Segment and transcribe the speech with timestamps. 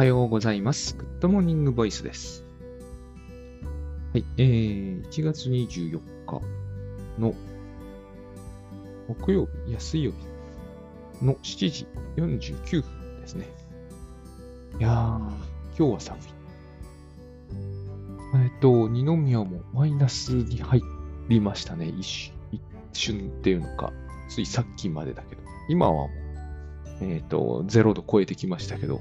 [0.00, 0.96] はようございます。
[0.96, 2.42] Good Morning Voice です。
[4.14, 6.40] はい、えー、1月24日
[7.18, 7.34] の
[9.08, 10.12] 木曜日、いや、水曜
[11.20, 11.86] 日の7時
[12.16, 13.46] 49分ですね。
[14.78, 15.18] いやー、
[15.76, 16.22] 今日は寒い。
[18.46, 20.80] えっと、二宮もマイナスに入
[21.28, 21.92] りましたね。
[21.98, 22.32] 一
[22.94, 23.92] 瞬っていうのか、
[24.30, 26.10] ついさっきまでだけど、今はも
[27.02, 28.98] う、えっと、0度超えてきましたけど、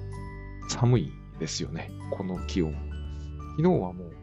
[0.70, 2.74] 寒いですよね、この気温。
[3.58, 4.14] 昨日はもう、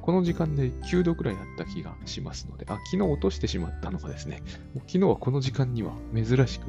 [0.00, 4.42] この時間で9度くらいだった気がしますので、あ、昨日落としてしまったのがですね、
[4.74, 6.66] もう昨日はこの時間には珍しく、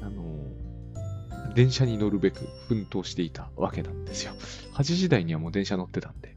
[0.00, 0.64] あのー
[1.54, 4.32] 電車に乗るべく奮闘していたわけなんですよ。
[4.74, 6.36] 8時台にはもう電車乗ってたんで。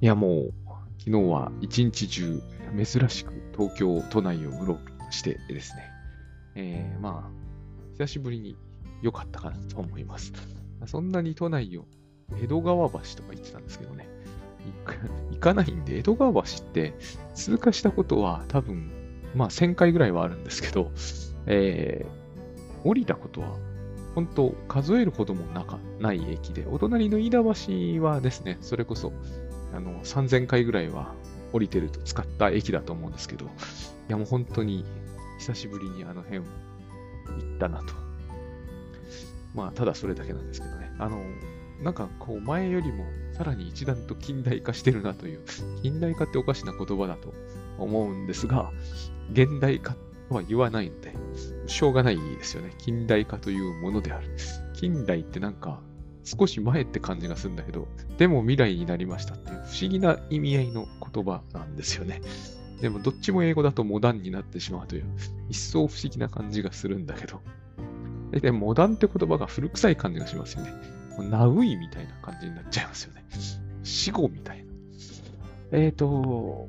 [0.00, 0.54] いや、もう、
[0.98, 2.40] 昨日は一日中、
[2.76, 5.90] 珍しく東京都内をうろうろしてですね、
[6.54, 7.30] えー、まあ、
[7.98, 8.56] 久しぶりに
[9.02, 10.32] 良かったかなと思います。
[10.86, 11.86] そんなに都内を
[12.38, 14.08] 江戸川橋とか言ってたんですけどね、
[15.30, 16.94] 行かないんで、江戸川橋って
[17.34, 18.90] 通過したことは多分、
[19.34, 20.90] まあ1000回ぐらいはあるんですけど、
[21.46, 23.56] えー、降りたことは
[24.14, 27.38] 本当数えるほどもなかない駅で、お隣の飯田
[27.98, 29.12] 橋はですね、それこそ
[29.74, 31.14] あの3000回ぐらいは
[31.52, 33.48] 降りてると使った駅だと思うんですけど、い
[34.08, 34.84] やもう本当に
[35.38, 36.44] 久しぶりにあの辺行
[37.56, 37.99] ったなと。
[39.54, 40.92] まあ、ただそれだけなんですけどね。
[40.98, 41.22] あの、
[41.82, 45.40] なんかこう前よりもさらに一段と近代化してるなという、
[45.82, 47.32] 近代化っておかしな言葉だと
[47.78, 48.70] 思うんですが、
[49.32, 49.94] 現代化
[50.28, 51.14] とは言わないので、
[51.66, 52.74] しょうがないですよね。
[52.78, 54.28] 近代化というものである。
[54.74, 55.80] 近代ってなんか
[56.24, 62.20] 少し前って感じがするんだけど、でも未来になりましたっていう不思議な意味合いの言葉なんですよね。
[62.80, 65.04] でもどっちも英語だとモダンになってしまうという、
[65.48, 67.40] 一層不思議な感じがするんだけど、
[68.30, 70.72] で、モダンって言葉が古臭い感じがしますよね。
[71.28, 73.24] ナウイみたいな感じになっちゃいますよね。
[73.82, 74.64] 死後みたいな。
[75.72, 76.68] えっ、ー、と、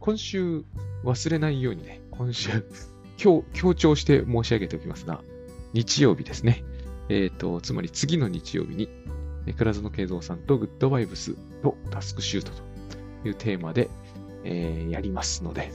[0.00, 0.64] 今週
[1.04, 2.64] 忘れないようにね、今週、
[3.22, 5.22] 今日強調して申し上げておきますが、
[5.72, 6.64] 日曜日ですね。
[7.08, 8.88] えっ、ー、と、つまり次の日曜日に、
[9.56, 12.52] 倉園慶三さんとグッドバイブスとタスクシュート
[13.22, 13.88] というテーマで、
[14.44, 15.70] えー、やりますので、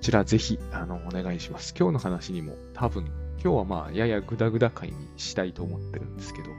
[0.00, 1.74] ちらぜひ、あの、お願いします。
[1.78, 3.06] 今日の話にも多分、
[3.42, 6.50] 今日はまあ、ややグダグダ回にしたいと思ってるんですけど、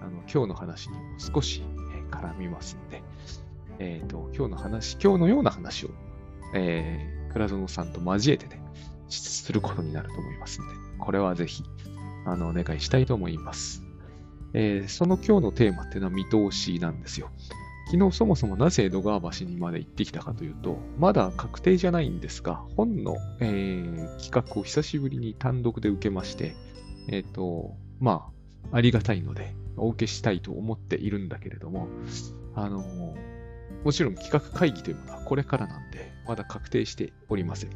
[0.00, 1.62] あの、今日の話にも少し、
[2.10, 3.02] 絡みますんで、
[3.78, 5.90] え、ー、と、今日の話、今日のような話を、
[6.54, 8.60] えー、倉園さんと交えてね、
[9.08, 11.62] することになると思いますので、これはぜひ、
[12.24, 13.82] あの、お願いしたいと思います。
[14.54, 17.30] えー、その今日のテーマっていうのは見通しなんですよ。
[17.90, 26.54] 昨日そもそもなぜ江戸川橋にまで行ってきたかというと、まだ確定じゃないんですが、本の、えー、企画を久しぶりに単独で受けまして、
[27.08, 28.30] えっ、ー、と、ま
[28.72, 31.88] あ、ありがたいので、お受けしたいと思っているんだけれども、
[32.54, 33.14] あの
[33.84, 37.70] もちろん企画会議というものはこれからなんで、まだ確定しておりません。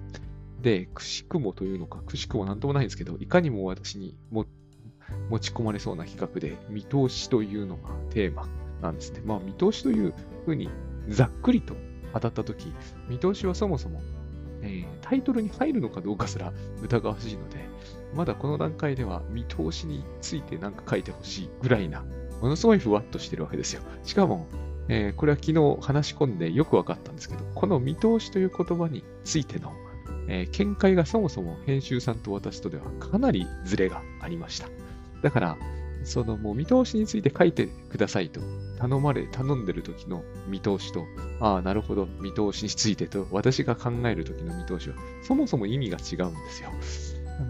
[0.61, 4.45] で、くしくもというのか、くしくもなんともないんですけど、いかにも私にも
[5.31, 8.47] 持ち込まれそうな企画で、見通しというのがテーマ
[8.83, 9.23] なんですね。
[9.25, 10.13] まあ、見通しという
[10.45, 10.69] ふうに
[11.09, 11.75] ざっくりと
[12.13, 12.73] 当たったとき、
[13.09, 14.03] 見通しはそもそも、
[14.61, 17.65] えー、タイトルに入るのかどうかすら疑わしいので、
[18.15, 22.05] まだこの段階では見通しについて何か書いてほしいぐらいな、
[22.41, 23.83] ものすごいふわっとしてるわけですよ。
[24.05, 24.47] しかも、
[24.89, 29.73] えー、これは昨日話し込んでよく分かったんですけど、この見通しという言葉についての、
[30.29, 34.69] えー、見解がそもそも編集さんと私とではかなりズレがありました。
[35.23, 35.57] だから、
[36.05, 38.41] そのもう見通しについて書いてくださいと
[38.83, 41.07] 頼まれ、頼んでる時の見通しと、
[41.39, 46.71] ああ、なるほど、見通しについてと、私が考える時の見通しは、そもそも意味が違うんですよ。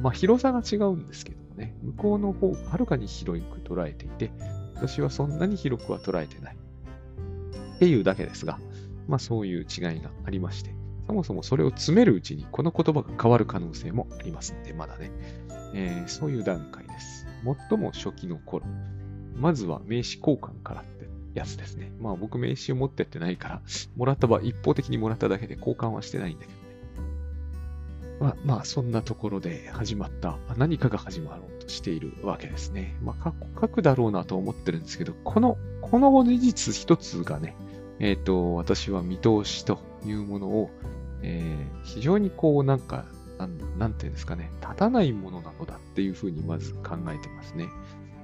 [0.03, 4.31] まあ、広さが違うんですけどもね、向こうの方、はるかに広く捉えていて、
[4.75, 6.57] 私はそんなに広くは捉えてない。
[7.77, 8.59] っていうだけですが、
[9.09, 10.75] まあそういう違いがありまして、
[11.07, 15.11] そもそもそれを詰めるうちに、この言葉が変わる可能性もありますので、まだね、
[15.75, 17.12] えー、そういう段階です。
[17.45, 18.67] 最も初期の頃、
[19.37, 21.93] まずは名刺交換からってやつですね。
[22.01, 23.63] まあ僕名刺を持ってってないから、
[23.97, 26.63] もらった場合、一方的にもらっただけで交換はしてないんだけどね。
[28.21, 32.97] まあまあそんなところで始まった、何かが始まろうとしているわけですね。
[33.03, 37.57] まあ書くだろうなと思ってるんですけど、この、この事実一つがね、
[37.99, 40.71] えっ、ー、と、私は見通しというものを、
[41.23, 43.07] えー、非常にこうなんか、
[43.47, 47.69] なんていうんですかね、立たないものなのだっていうふうにまず考えてますね。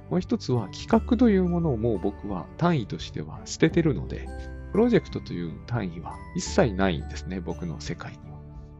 [0.09, 4.27] もう一つは企画というものをもう僕は単位としては捨ててるので、
[4.71, 8.39] プロジェクトという単位は一切ないんですね、僕の世界には。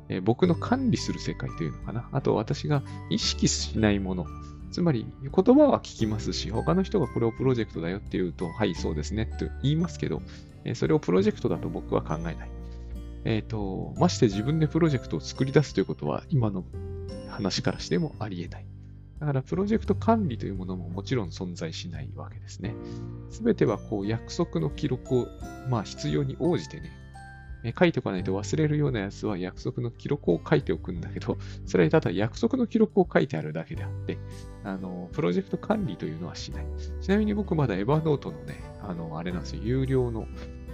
[0.10, 2.10] え、僕の管理する世界というのかな。
[2.12, 4.26] あと私が意識しないもの、
[4.72, 10.22] つまり、言葉は聞きますし、他の人がこれをプロジェクトだよって言うと、はい、そうですねって言いますけど、
[10.66, 12.59] えそれをプロジェクトだと僕は考えない。
[13.26, 16.64] えっ、ー、と、まして自分でプロジェクトを作り出すということは、今の
[17.30, 18.66] 話からしてもあり得ない。
[19.20, 22.74] だから、プロジェクト管理というものももちろん存在しないわけですね。
[23.30, 25.28] すべては、こう、約束の記録を、
[25.70, 26.92] まあ、必要に応じてね、
[27.64, 34.18] え書いておかないと忘れるようなやつは約束の記録を書いておくんだけど、それはただ約束の記録を書いてあるだけであって、
[34.64, 36.66] あの、プロジェクト管理というのはしない。
[37.02, 40.28] ちなみに僕まだエヴァノートのね、あの、あれなんですよ、有料の、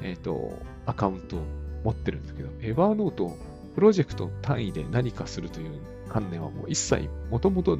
[0.03, 1.39] え、ー、と、アカウントを
[1.85, 3.37] 持ってるんですけど、エヴァノート
[3.75, 5.79] プロジェクト単位で何かするという
[6.09, 7.77] 観念はもう一切、もともと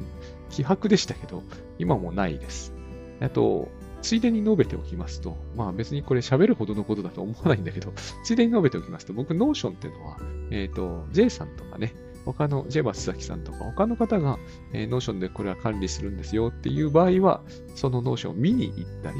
[0.50, 1.42] 希薄でしたけど、
[1.78, 2.72] 今もないです。
[3.20, 3.68] あと、
[4.02, 7.92] ついでに述べておきますと、まあ別にこれ喋るほどのことだと思わないんだけど、
[8.24, 10.18] ついでに述べておきますと、僕、 Notion っていうのは、
[10.50, 11.94] えっ、ー、と、J さんとかね、
[12.24, 14.38] 他の J バス崎さんとか、他の方が、
[14.72, 17.40] えー、 Notion でこれは管理するんですよっていう場合は、
[17.74, 19.18] その Notion を見に行ったり、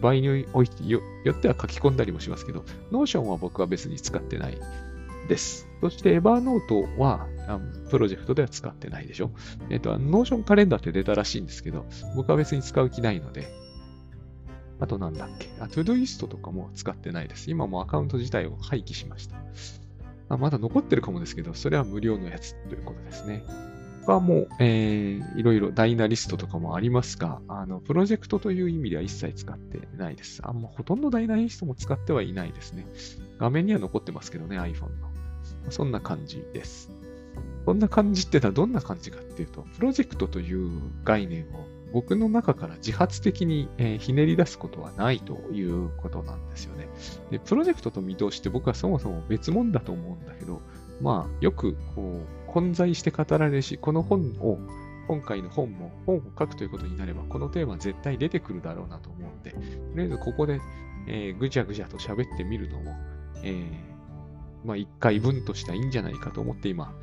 [0.00, 0.34] 場合によ
[1.30, 4.58] っては書き込んだりもしますけど、 Notion は僕は別に使ってない
[5.28, 5.68] です。
[5.80, 7.26] そして、 Evernote は、
[7.90, 9.30] プロジェクトでは使ってないでしょ。
[9.70, 11.84] えっ、ー、と、 Notion Calendar って出たらしいんですけど、
[12.14, 13.48] 僕は別に使う気ないので、
[14.78, 17.50] あとなんだっけあ、 Todoist とかも使ってないです。
[17.50, 19.36] 今もアカウント自体を廃棄しました。
[20.28, 23.44] あまだ残ってるかもですけど、それは無料のやつということですね。
[24.06, 30.40] 他も、えー、いろいろ Dynalist とかもありますが、あの、プロジェクトという意味では一切使ってないです。
[30.44, 32.86] あんまほとんど Dynalist も使ってはいないですね。
[33.38, 35.10] 画面には残ってますけどね、iPhone の。
[35.70, 36.90] そんな感じです。
[37.64, 40.70] こんな感じってのはどんな感じかっていうと、プロジェクトという
[41.04, 46.88] 概念を僕の中から自発的に、えひねり出すことはないということなんですよね。
[47.30, 50.60] で、プロジェクトと見通しって僕はそもそも別物だと思うんだけど、
[51.00, 54.58] まあ、よくこう混在して語られるし、この本を、
[55.08, 59.58] 今回の本も本を書くということになれば、このテーマ絶対出てくるだろうなと思うんで、と
[59.94, 60.58] りあえずここで、
[61.06, 62.96] えー、ぐちゃぐちゃと喋ってみるのも、
[63.42, 66.94] えー、まあ、一回分としてはいいんじゃないかと思って今、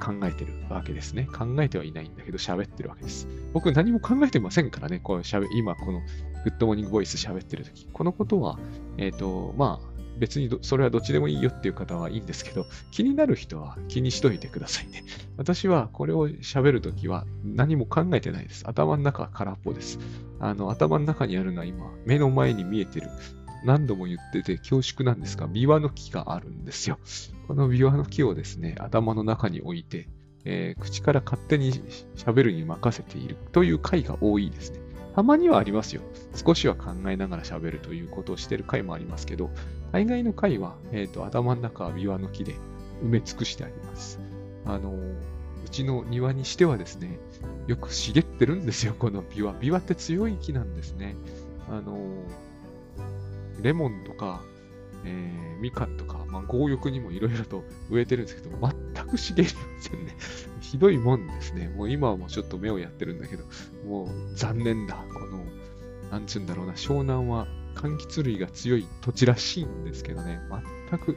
[0.00, 1.26] 考えてるわけですね。
[1.26, 3.26] 考えてはいないんだけど喋ってるわけです。
[3.52, 6.02] 僕何も考えてませんからね、こう喋今この
[6.44, 8.60] Good Morning Voice 喋ってる時このことは、
[8.96, 15.04] えっ、ー、と、まあ、別にそれはどっちでもいいよっていう方はいいんですけど、気になる人は気にしといてくださいね。
[15.36, 18.64] 私はこれを喋るときは何も考えてないです。
[18.66, 19.98] 頭の中は空っぽです。
[20.40, 23.08] あの、頭の中にあるのは今、目の前に見えてる
[23.64, 26.98] 何度も言ってて恐縮なんですが、ビワの木があるんですよ。
[27.48, 30.08] このビワの木をですね、頭の中に置いて、
[30.44, 31.72] えー、口から勝手に
[32.16, 34.83] 喋るに任せているという回が多いですね。
[35.14, 36.02] たまにはありますよ。
[36.34, 39.50] 少しは考えながら喋るということをしてる回もありますけど、
[39.92, 42.54] 大概の回は、えーと、頭の中はビワの木で
[43.02, 44.18] 埋め尽くしてあります。
[44.66, 45.14] あのー、
[45.66, 47.18] うちの庭にしてはですね、
[47.66, 49.52] よく茂ってるんですよ、このビワ。
[49.52, 51.14] ビワって強い木なんですね。
[51.68, 52.44] あのー
[53.62, 54.42] レモンとか、
[55.04, 58.56] えー、みかんとか、まあ、強欲にもいろいろと植えてるんですけど、
[58.94, 60.16] 全く茂りませんね。
[60.60, 61.68] ひどいもんですね。
[61.68, 63.44] もう今はもうちょっと目をやってるんだけど、
[63.86, 64.96] もう残念だ。
[65.12, 65.44] この、
[66.10, 70.40] なんつうんだろうな、湘南は柑橘類が強い土地らしいんですけどね、
[70.90, 71.16] 全く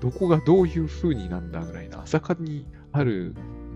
[0.00, 3.34] どこがどういう風になんだぐらいな、朝霞にある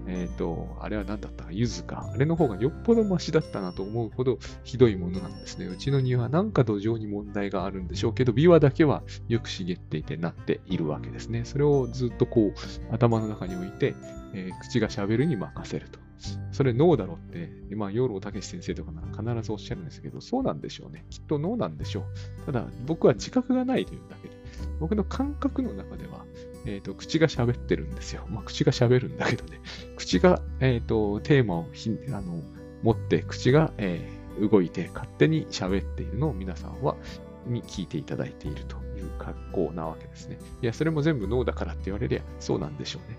[0.08, 1.44] えっ、ー、と、あれは何だった？
[1.44, 2.10] か、ゆずか。
[2.12, 5.66] あれの方がよっぽどマシだったなと思うほどひどいものなんですね。
[5.66, 11.44] うちの庭なんか土壌に問題があるんでしょうけど、琵琶だけはよく茂っていてなっているわけですね。
[11.44, 13.94] それをずっとこう、頭の中に置いて、
[14.34, 15.98] えー、口が喋るに任せると。
[16.52, 21.04] それ脳だろうって、今、養老孟先生とかなら必ずおっしゃるんですけど、そうなんでしょうね。
[21.10, 22.04] きっと脳なんでしょ
[22.42, 22.46] う。
[22.46, 24.34] ただ、僕は自覚がないというだけで、
[24.80, 26.24] 僕の感覚の中では、
[26.66, 28.26] えっ、ー、と、口が喋ってるんですよ。
[28.28, 29.60] まあ、口が喋るんだけどね。
[29.96, 32.42] 口が、えっ、ー、と、テーマをひあの
[32.82, 36.96] 持って、口が、えー、動いて勝手に喋っているのを皆さんは
[37.46, 40.38] に聞いていただいているという格好なわけですね。
[40.62, 43.18] いや、それも全部脳だからって言われりゃそうなんでしょうね。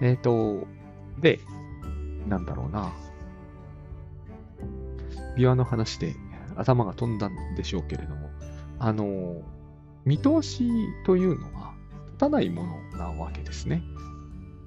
[0.00, 0.66] えっ、ー、と、
[1.20, 1.40] で、
[2.28, 2.92] なんだろうな。
[5.36, 6.14] ビワの話で
[6.56, 8.30] 頭が飛んだんでしょうけれども、
[8.78, 9.42] あの、
[10.04, 10.68] 見通し
[11.04, 11.74] というのは
[12.06, 13.82] 立たないものなわけですね。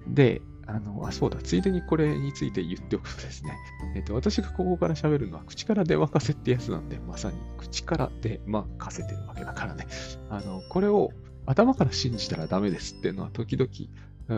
[0.07, 3.53] で、あの、あ、そうだ、ついでにこれについて言っておくとですね、
[3.95, 9.87] えっ、と、私がここから喋るのは口から出任せってやつなんで、まさに口から出任せてるわけだからね、
[10.29, 11.11] あの、これを
[11.45, 13.69] 頭から信じたらダメですっていうのは時々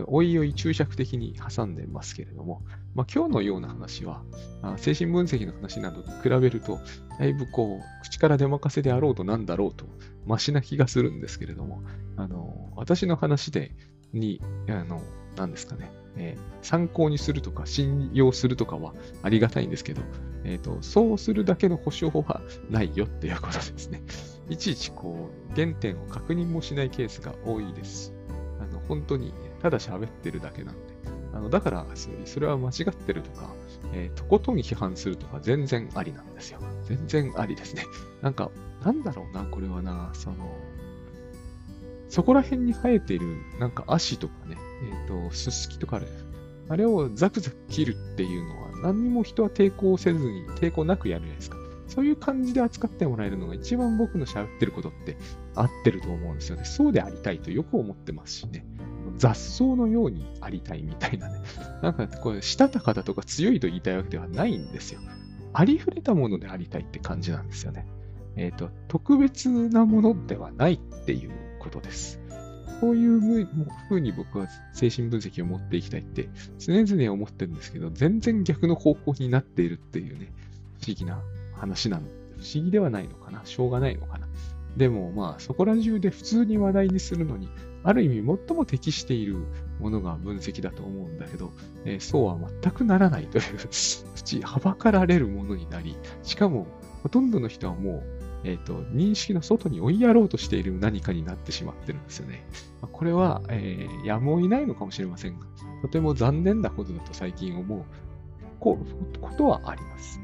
[0.08, 2.62] おいおい注釈的に挟んでますけれども、
[2.96, 4.24] まあ、今日のような話は、
[4.77, 6.79] 精神分析の話などと比べると、
[7.17, 9.86] だいぶこう、口から出任せであろうとなんだろうと、
[10.25, 11.81] マシな気がするんですけれども、
[12.17, 13.72] あの、私の話で、
[14.13, 15.01] に、あの、
[15.36, 18.93] 何ですかね、えー、参考にするとか信用するとかは
[19.24, 20.01] ありがたいんですけど、
[20.43, 24.01] えっ、ー、と、そうするだけの保証はないよっていうことですね。
[24.50, 28.13] いちいちこう、原点を確認もしないケースが多いです。
[28.60, 31.00] あの、本当にただ喋ってるだけなんで。
[31.34, 31.86] あのだから、
[32.25, 33.54] それは間違ってるとか、
[33.94, 36.60] えー、とことん批判するとか全然ありなんですよ。
[36.84, 37.84] 全然ありですね。
[38.22, 38.51] なんか、
[38.84, 40.36] なんだろうな、これはな、その、
[42.08, 46.08] そこら辺に生えている、なんか足とかね、えっ、ー、と、すすきとかある
[46.70, 51.58] あれをザクザク切るっていうのは、何にも人は抵抗せずに、抵抗なくやるじゃないですか。
[51.88, 55.18] そういう感じで扱ってもらえるのが一番僕の喋ってることって
[55.56, 56.63] 合ってると思うんですよね。
[56.63, 58.63] そうでありたいとよく思ってますしね。
[59.20, 61.42] 雑草のようにありたいみたいなね。
[61.84, 65.02] なんかこれ、したたかだとか強いと言いたいわけではないんですよ。
[65.54, 67.86] ありふれたものでありたいって感じなんですよね。
[68.36, 72.20] えっ、ー、と、特別なものではないっていうことです。
[72.80, 80.32] こういうふうに僕は精神分析を持っていきたいって常々思ってるんですけど、全然逆の方向になっているっていうね、
[80.82, 81.22] 不思議な
[81.56, 82.08] 話なの。
[82.40, 84.28] 不思議ではないのかなしょうがないのかな
[84.78, 87.50] でもまあそこら中で普通に話題にするのに
[87.84, 89.38] ある意味最も適している
[89.80, 91.52] ものが分析だと思うんだけど、
[91.86, 93.44] えー、そうは全くならないという、
[94.44, 96.68] はばかられるものになり、しかも
[97.04, 98.04] ほとんどの人はもう、
[98.44, 102.46] えっ、ー、と、認識の外に追いやろうとしている何かになってしまってるんですよね。
[102.82, 105.46] ま、これは、えー、やむをいないのかもしれませんが、
[105.82, 107.84] とても残念なことだと最近思う
[108.60, 108.78] こ
[109.38, 110.22] とはあります。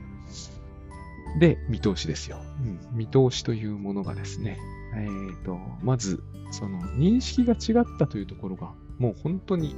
[1.40, 2.40] で、見通しですよ。
[2.62, 4.58] うん、見通しというものがですね、
[4.96, 9.76] え、ー、と、まず、その認識が違ったというところが、もう本当に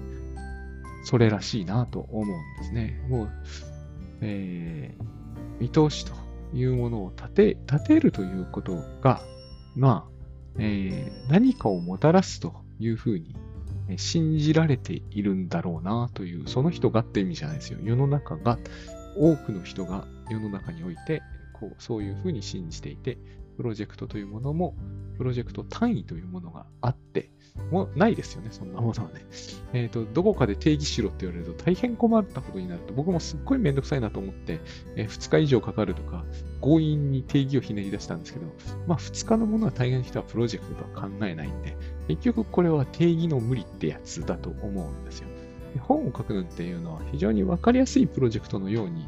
[1.04, 3.06] それらしいなと思うんですね。
[3.10, 3.30] もう、
[4.22, 6.14] えー、見通しと
[6.54, 9.22] いうものを立て、立てるということが、
[9.76, 10.12] まあ、
[10.60, 13.36] えー、何かをもたらすというふうに
[13.98, 17.80] 信じられているんだろうなという、その人がって意味じゃないですよ。
[17.82, 18.60] 世の中が、
[19.20, 21.22] 多くの人が世の中において、
[21.54, 23.18] こう、そういうふうに信じていて、
[23.58, 24.76] プロジェクトというものも、
[25.18, 27.32] プロジェクト単位というものがあって、
[27.72, 29.26] もうないですよね、そんなものはね。
[29.74, 34.62] えっ、ー、と、どこかで定義しろって言われると大変困ったことになると、僕もすっごいめんどくさいなと思って、
[34.96, 36.24] えー、2日以上かかるとか、
[36.62, 38.46] 強引に定義をひねり出したんですけど、
[38.86, 41.76] まあ2日のものは大概の人はプロジェクトとは考えないんで、
[42.08, 45.28] 結局これは定義の無理ってやつだと思うんですよ。
[45.80, 49.08] 本を書くのっていうのは非常にわかりやすいプロジェクトのように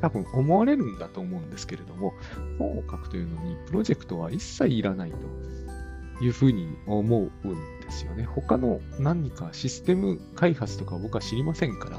[0.00, 2.14] 多分思われるんだと思うんですけれども、
[2.58, 8.24] 本を書くというのにプロジェクトは一切いらないというふうに思うんですよね。
[8.24, 11.98] 他の何かシステム開発とか僕は知りませんから、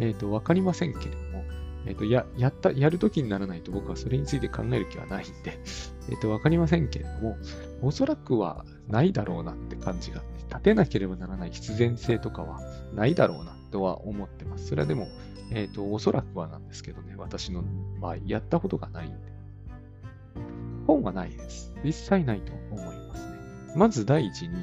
[0.00, 1.44] えっ、ー、と、わかりませんけれども、
[1.86, 5.58] えっ、ー、と、や、やった、やるときにならないと僕はそれについて考える気はないんで、
[6.10, 7.36] えっ、ー、と、わかりませんけれども、
[7.82, 12.60] おそらくはないだろうなって感じが、立てなければならない必然性とかは
[12.94, 14.68] ないだろうなとは思ってます。
[14.68, 15.08] それはでも、
[15.50, 17.62] えっ、ー、と、おそらくはなんですけどね、私の
[18.00, 19.16] 場合、やったことがないんで。
[20.86, 21.72] 本はないです。
[21.84, 23.32] 実際ないと思いますね。
[23.76, 24.56] まず第一に、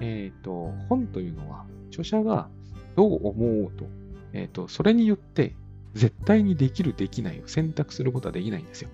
[0.00, 2.48] えっ、ー、と、本というのは、著者が
[2.96, 3.84] どう思おうと、
[4.32, 5.54] えっ、ー、と、それによって
[5.94, 8.90] 絶対にできる、できないを選択することはできないんですよ。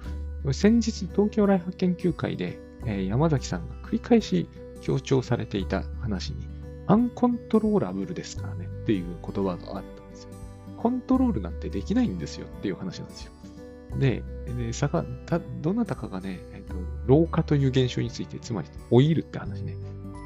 [0.53, 4.49] 先日、東京来発研究会で、えー、山崎さんが繰り返し
[4.83, 6.47] 強調されていた話に、
[6.87, 9.98] アンコントローラブルですからねっていう言葉があった
[10.79, 13.33] コントロールなんてできないんですよっていう話なんですよ。
[13.99, 14.23] で、
[14.57, 16.75] でさかたどなたかがね、えっと、
[17.07, 19.77] 老化という現象について、つまり老いるって話ね、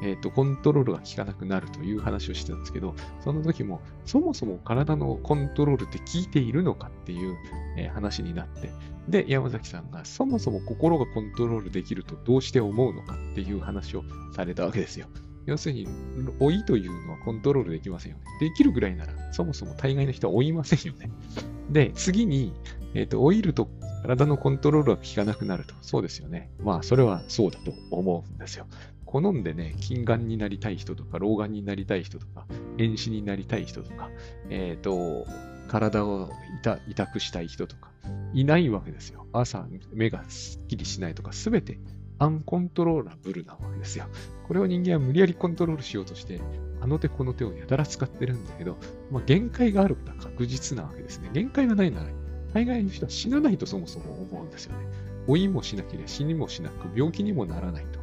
[0.03, 2.93] えっと、コントロールが効かなくなるという話をしてたんですけど、
[3.23, 7.35] その時も、そもそも体のコントロールって効いているのかっていう、
[7.77, 8.71] えー、話になって、
[9.07, 14.03] で、山崎さんが、そもそも心がコントロールできるとどうして思うのかっていう話を
[14.35, 15.07] されたわけですよ。
[15.45, 15.87] 要するに、
[16.39, 18.23] 老いというのはコントロールできませんよね。
[18.39, 21.09] できるぐらいなら、そもそも大概の人は老いませんよね。
[21.69, 22.53] で、次に、
[22.93, 23.69] えっ、ー、と、老いると
[24.03, 25.73] 体のコントロールが効かなくなると。
[25.81, 26.49] そうですよね。
[26.61, 28.67] まあ、それはそうだと思うんですよ。
[29.05, 32.45] 好んでね、近眼になりたい人とか、老眼になりたい人とか、
[32.77, 34.09] 遠視になりたい人とか、
[34.49, 35.25] えっ、ー、と、
[35.67, 36.31] 体を
[36.89, 37.91] 痛くしたい人とか、
[38.33, 39.25] いないわけですよ。
[39.31, 41.79] 朝、目がすっきりしないとか、すべて
[42.23, 44.05] アンコントローラブルなわけですよ。
[44.47, 46.39] これを人間は無理やりコントロールしようとして、
[46.79, 48.77] あの手この手をやたら使ってるんだけど、
[49.11, 51.29] まあ、限界があることは確実なわけですね。
[51.33, 52.07] 限界がないなら、
[52.53, 54.85] 大概の人は死なないとそもそも思うんですよね。
[55.27, 57.99] 老いもしなければ死にもしなく、病気にもならないと。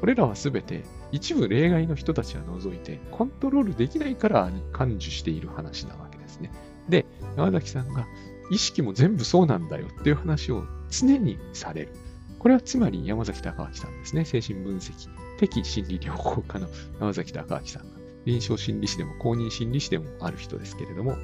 [0.00, 6.52] これらはすべて一部例外の人たちは除いて、コントロールできないから感受している話なわけですね。
[6.90, 7.06] で、
[7.38, 8.06] 山崎さんが
[8.50, 12.03] 意識も全部そうなんだよっていう話を常にされる。
[12.44, 14.26] これはつまり山崎隆明さんですね。
[14.26, 15.08] 精神分析
[15.38, 16.68] 的心理療法家の
[17.00, 21.16] 山崎隆明さんが臨床心理士でも公認心理士でもある人ですけれども、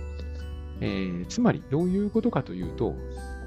[0.80, 2.96] えー、つまりどういうことかというと、公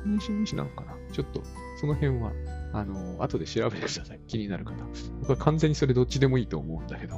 [0.06, 0.94] 認心理士なのかな？
[1.12, 1.42] ちょっと
[1.82, 2.32] その辺は、
[2.74, 4.20] あの、後で調べてください。
[4.28, 4.76] 気になる方。
[5.22, 7.16] 僕は完全にそれどっちでもいいと思うんだけど、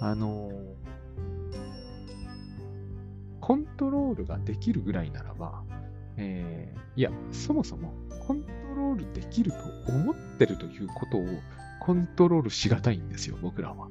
[0.00, 0.48] あの、
[3.40, 5.64] コントロールができるぐらいならば、
[6.16, 7.92] えー、いや、そもそも
[8.26, 9.58] コントロールできると
[9.92, 11.26] 思ってるということを
[11.80, 13.88] コントロールしがたいんですよ、僕らは。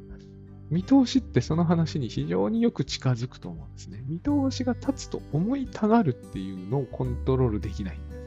[0.69, 4.01] 見通しってその話に非常によく近づくと思うんですね。
[4.07, 8.21] 見通しが立つと思いたがるっていうのをコントロールできないんです。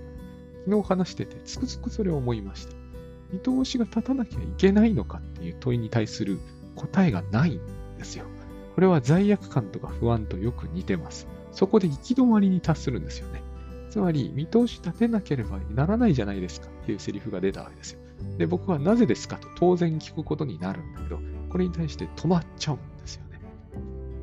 [0.67, 2.75] 昨日話してて、つくづくそれを思いました。
[3.33, 6.39] 見通しが立たなきゃいけないのかっていう問いに対する
[6.77, 7.61] 答えがないん
[7.97, 8.27] ですよ。
[8.75, 11.27] これは罪悪感とか不安とよく似てます。
[11.53, 13.43] そこで行き止まりに達するんですよね。
[13.95, 18.01] つまり、見通し立てなければならないじゃないですかっていうセリフが出たわけですよ。
[18.39, 23.39] で、僕はなぜですかと当然聞くことになるんだけど、これに対して止まっちゃうんですよね。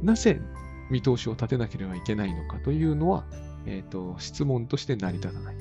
[0.03, 0.41] なぜ
[0.89, 3.23] 見通しを立てなければいけないのかというのは、
[3.65, 5.55] えっ、ー、と、質問として成り立たない。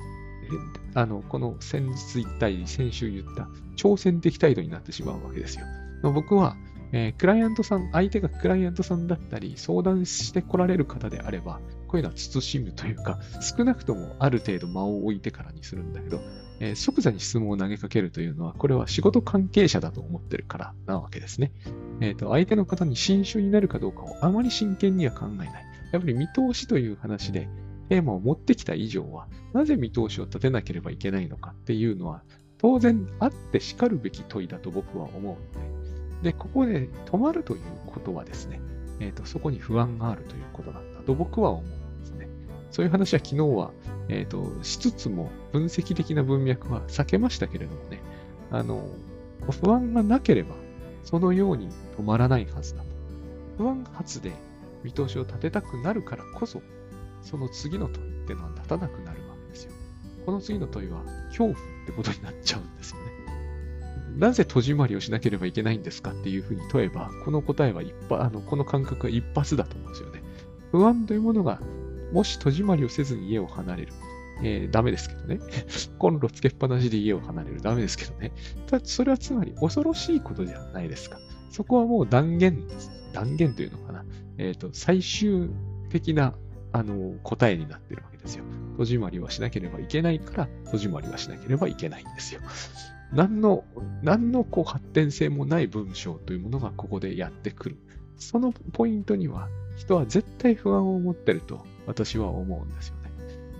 [0.93, 5.65] あの、この先日言ったり、先週言った挑戦的態度になってしまうわけですよ。
[6.03, 6.57] 僕は、
[6.93, 16.21] えー、クライアントさん、相手がクライアントさんだったり、相談してこられる方であれば、こういうのは慎むというか、少なくともある程度間を置いてからにするんだけど、
[16.59, 21.51] えー、即座に質問を投げかけるというのは、これは仕事関係者だと思ってるからなわけですね。
[22.01, 25.47] えっ、ー、と、相手の方に新種になるかどうかをあまり真剣には考えない。
[25.91, 27.49] やっぱり見通しという話で、
[27.89, 32.23] テーマを持ってきた以上は、なぜ見通しを立てなければいけないのかっていうのは、
[32.57, 35.80] 当然あってしかるべき問いだと僕は思うので、
[36.21, 38.61] で、ここで止まるということはですね、
[38.99, 42.27] えっ、ー、と、そこに不安があるということなんだと僕は思うんですね。
[42.69, 43.71] そういう話は昨日は
[44.11, 48.01] えっ、ー、と、しつつも分析的な文脈は避けましたけれどもね、
[48.51, 48.85] あの、
[49.49, 50.55] 不安がなければ、
[51.03, 52.87] そのように止まらないはずだと。
[53.57, 54.33] 不安発で
[54.83, 56.61] 見通しを立てたくなるからこそ、
[57.21, 59.71] その次の問いっていうのは立たなくなるわけですよ。
[60.25, 61.55] この次の問いは恐怖っ
[61.85, 63.10] てことになっちゃうんですよね。
[64.17, 70.21] なぜ戸締まりをしなければいけないんですかっていうふうに問えば、この答えは一発、あの、この感覚は一発だと思うんですよね。
[70.71, 71.59] 不安というものが
[72.11, 73.93] もし戸締まりをせずに家を離れる。
[74.43, 75.39] えー、ダメですけどね。
[75.99, 77.61] コンロつけっぱなしで家を離れる。
[77.61, 78.31] ダメですけどね。
[78.67, 81.19] ただ、それはつまり恐ろしいことじゃないですか。
[81.51, 82.63] そこはもう断言、
[83.13, 84.05] 断言というのかな。
[84.37, 85.49] えっ、ー、と、最終
[85.89, 86.33] 的な、
[86.71, 88.43] あの、答えになってるわけですよ。
[88.77, 92.41] 戸締まりはしなければいけないから、戸締まりはしなければいけないんですよ。
[93.13, 93.65] 何の、
[94.01, 97.77] 何のこう発展性もない文章というものがここでやってくる。
[98.17, 103.11] そのポイントには、人は絶対不安を持ってると私は思うんですよね。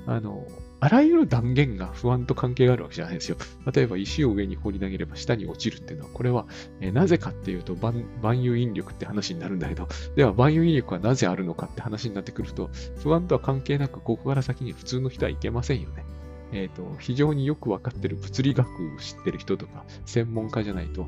[0.08, 0.46] あの、
[0.80, 3.38] あらゆる断言が不安と関係があるわけじゃないですよ。
[3.72, 6.48] 例えば石を上に放り投げれば下に落ちるっていうのは、これは、
[6.80, 12.72] えー、なぜかっていうと万、万有引力って話になるんだけど、では万有引力はなぜあるのかって話になってくると、
[13.04, 16.04] 不安とは関係なく、ここから先に普通の人はいけませんよね。
[16.52, 21.08] えっ、ー、と、非常によくわかってる物理学を知ってる人とか、専門家じゃないと、こ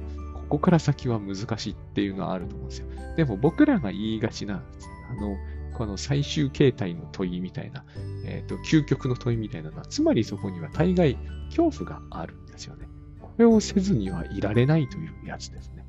[0.49, 2.87] こから先は難しいっていうのはあると思うんですよ。
[3.17, 4.63] でも僕らが言いがちな、
[5.09, 5.35] あの、
[5.73, 7.83] この最終形態の問いみたいな、
[8.25, 11.17] えっ、ー、と、究極の問いみたいなのは、つまりそこには大概
[11.55, 12.87] 恐怖があるんですよね。
[13.21, 15.85] これをせずにはいられないというやつですね。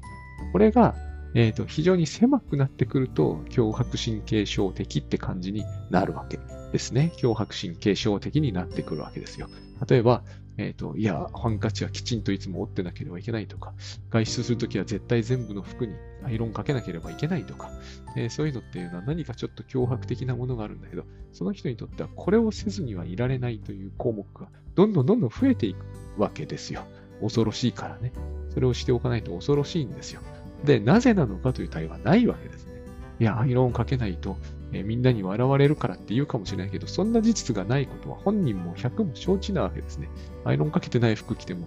[0.52, 0.94] これが、
[1.34, 6.38] えっ、ー、と、非常に狭くなってくると、脅迫神経症的って感じになるわけ
[6.74, 7.12] ですね。
[7.18, 9.48] 脅迫神経症的になってくるわけですよ。
[9.88, 10.24] 例えば、
[10.56, 13.74] えっ、ー、と、いや、ハンカチはきちんといつも折ってなければいけないとか、
[14.10, 17.70] 外出するときは絶対全部の服にアイロンかけなければいけないとか、
[18.16, 25.78] えー、そういうのっていうのは何かちょっと脅迫的なものがあるんだけど、その人にとってはこれをせずにはいられないという項目がどんどんどんどん増えていく
[26.18, 26.82] わけですよ。
[27.20, 28.12] 恐ろしいからね。
[28.52, 30.22] それをしておかないと恐ろしいんですよ。
[30.64, 32.74] で、なぜなのかという対話はないわけですね。
[33.20, 34.36] いや、アイロンかけないと、
[34.74, 40.08] えー、みんなに笑われるからって言うかもしれないけど、そんな事実がないことは本人も100も承知なわけですね。
[40.44, 41.66] アイロンかけてない服着ても、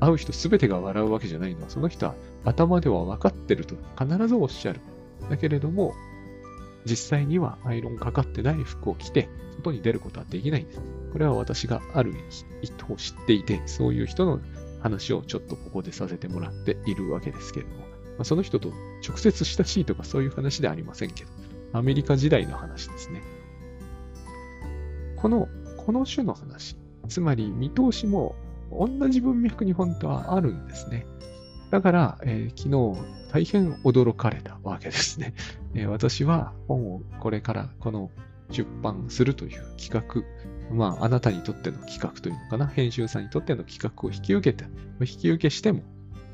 [0.00, 4.80] 会う人すべてが笑うわけじゃないのは、その人は頭では分かってると必ずおっしゃる。
[5.28, 5.94] だけれども、
[6.84, 10.80] 実際にはアイロンかかってない服を着て、外に出ることはできないんです。
[11.12, 12.14] これは私がある
[12.62, 14.40] 人を知っていて、そういう人の
[14.80, 17.86] 話をちょっとここでさせてもらっているわけですけれども、ま
[18.20, 18.72] あ、その人と
[19.06, 21.30] 直接親しいとかそういう話ではありませんけど、
[21.72, 23.22] アメリカ時代の話ですね。
[25.16, 26.76] この、この種の話、
[27.08, 28.34] つまり見通しも
[28.70, 31.06] 同じ文脈に本当はあるんですね。
[31.70, 35.34] だから、えー、昨日大変驚かれたわけですね、
[35.74, 38.10] えー、私は本をこれからこの
[38.50, 40.22] 出版するという企画、
[40.74, 45.82] まあ、あなたにとっての企画というのかな、編集さんにとっての企画を引き受けて、引き受けしても、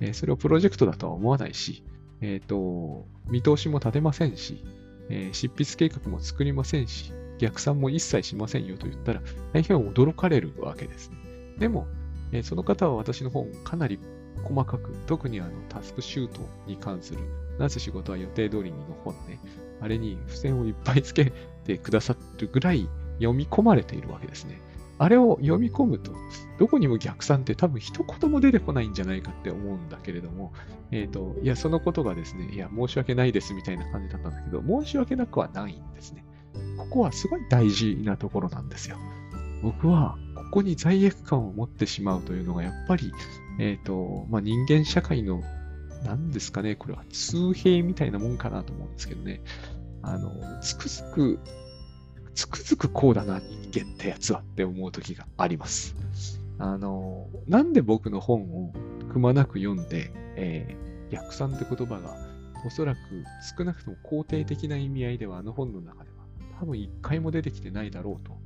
[0.01, 1.83] えー、それをプロジェクトだとは思わないし、
[2.21, 4.65] えっ、と、見通しも立てませんし、
[5.11, 11.17] えー執筆計画も作りませんし、逆算も一切しませんよと言ったら、大変驚かれるわけですね。
[11.59, 11.87] でも、
[12.33, 13.99] えーその方は私の本かなり
[14.45, 17.21] 細かく、特にあのタスクシュートに関する、
[17.59, 19.39] なぜ仕事は予定通りにの本ね、
[19.81, 21.33] あれに付箋をいっぱいつけ
[21.65, 22.89] てくださるぐらい
[23.19, 24.61] 読み込まれているわけですね。
[25.05, 26.13] あれを読み込むと、
[26.59, 30.55] どこにも逆算って多分一言も出てこないんじゃないかって思うんだけれども、
[30.93, 36.25] えっ、と、いや、そのことがですね、いや、申し訳ないですみたいな感じだったんだけど、申し訳なくはないんですね。
[36.79, 38.97] ここはすごい大事なところなんですよ。
[39.63, 43.13] 僕は、ここに罪悪感を持ってしまうというのが、やっぱり、
[43.59, 45.43] えっ、と、まあ、人間社会の、
[46.03, 49.43] 何ですかね、これは通平みたいなもんかなと思うんですけどね。
[50.01, 51.41] あの、つくづく、
[52.35, 55.95] つくづくこうだな、人間ってやつはって思う時があります。
[56.59, 58.73] あの、なんで僕の本を
[59.13, 62.17] くまなく読んで、えー逆算って言葉が
[62.67, 62.99] おそらく
[63.57, 66.17] 少なくとも肯定的な意味合いではあの本の中では
[66.61, 68.37] 多分一回も出てきてないだろうと。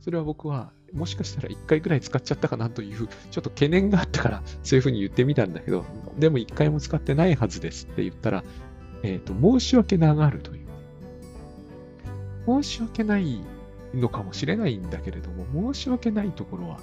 [0.00, 5.84] それは僕はもしかしたら一回ぐらい使っちゃったかなというちょっと懸念があったからそういうふうに言ってみたんだけど、
[6.18, 8.44] でも一回も使ってないはずですって言ったら、
[9.02, 10.63] えっ、と、申し訳ながるという。
[12.46, 13.40] 申し訳ない
[13.94, 16.78] のかもしれないんだけれども、申し訳ないところは、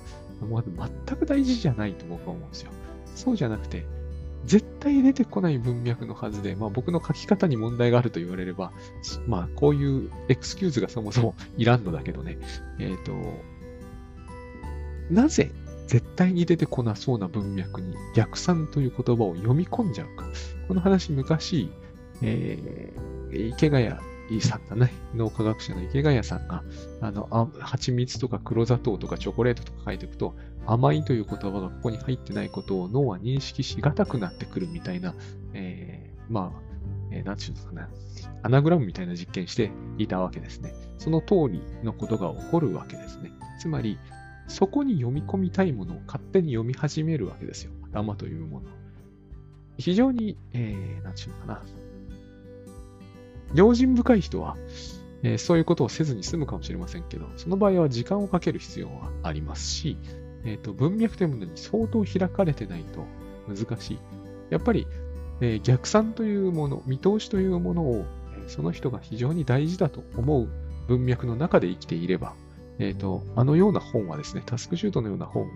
[1.08, 2.72] 全く大事じゃないと僕は思うんですよ。
[3.16, 3.86] そうじゃなくて、
[4.46, 8.72] 絶対出てこない文脈のはずで、まあ僕の書き方に問題があると言われれば、
[9.28, 12.40] まあこういうエクスキューズがそもそもいらんのだけどね。
[12.80, 13.14] えっ、と、
[15.12, 15.52] なぜ
[15.88, 20.26] 絶対に出てこなそうな文脈に逆算という言葉を読み込んじゃうか。
[20.68, 21.70] この話昔、
[22.22, 23.90] えー、池谷
[24.40, 26.64] さんだね、脳科学者の池谷さんが、
[27.02, 35.16] あの、あ蜂蜜とか黒砂糖とかチョコレートとか書いておくと、甘いという言葉がここに入ってないことを脳は認識しがたくなってくるみたいな、
[35.54, 36.62] えー、まあ、
[37.12, 37.90] えー、なんていうのかな、
[38.44, 40.74] アナグラムみたいな実験していたわけですね。
[40.98, 43.32] その通りのことが起こるわけですね。
[43.60, 43.98] つまり、
[44.48, 47.72] そこに読み込みたいものを勝手に読み始めるわけですよ。
[47.92, 48.68] 頭というもの。
[49.78, 51.64] 非常に、えー、なんていうのかな。
[53.54, 54.58] 用心深い人は、
[55.24, 59.98] えーそういうことをせずに済むかもしれませんけど、その場合は時間をかける必要がありますし、
[60.46, 63.06] えっ、と、文脈というものに相当開かれてないと
[63.48, 64.00] 難しい。
[64.50, 64.88] やっぱり、
[65.42, 68.06] えー逆算というもの、見通しというものを、
[68.46, 70.50] えその人が非常に大事だと思う
[70.88, 72.34] 文脈の中で生きていれば、
[72.80, 75.48] えっ、と、あのような本はですね、タスクシュートのような本を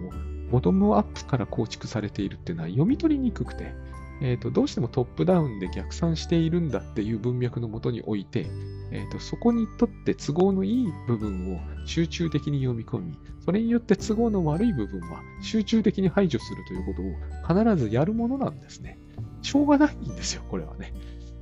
[0.52, 3.74] ボトムアップから構築されているっていうのは読み取りにくくて、
[4.22, 8.48] えー、とどうしてもトップダウンで逆算しているんだっていう文脈のもとにおいて、
[8.92, 18.98] えー、とそこにとって都合のいい部分を集中的に読み込み、それによって都合の悪い部分は集中的に排除するということを必ずやるものなんですね。
[19.42, 20.94] しょうがないんですよ、これはね。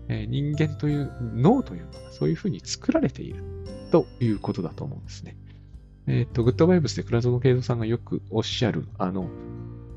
[0.10, 3.44] えー人間という脳というのはそういうふうに作られている
[3.92, 5.38] ということだと思うんですね。
[6.08, 9.30] えっ、と、グッドバイブスで倉園慶三さんがよくおっしゃる、あの、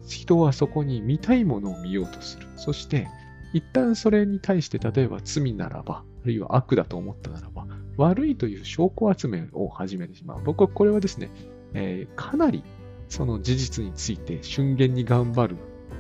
[0.06, 2.46] 人はそこに見たいものを見ようとする。
[2.56, 3.08] そして、
[3.52, 7.66] 一旦それに対して、例えば罪ならば、あるいは悪だと思ったならば、
[7.96, 10.42] 悪いという証拠集めを始めてしまう。
[10.44, 11.30] 僕はこれはですね、
[11.74, 12.62] えーかなり
[13.08, 15.56] その事実について瞬間に頑張る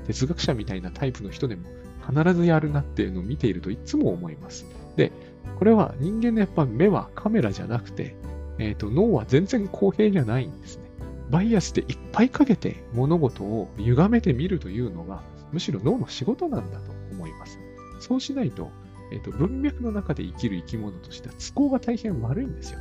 [0.06, 1.62] 哲学者みたいなタイプの人でも
[2.08, 4.66] 必ずやるなっていうのを見ているといつも思います。
[4.96, 5.12] で、
[5.58, 8.16] これは人間のやっぱ目はカメラじゃなくて、
[8.58, 10.85] えっ、と、脳は全然公平じゃないんですね。
[11.30, 17.58] バイアスでいっぱいかけて物事を歪めてみるというのが、むしろ脳の仕事なんだと思います。
[18.00, 18.70] そうしないと、
[19.12, 22.78] えっ、と、文脈の中で生きる生き物としては都合が大変悪いんですよ。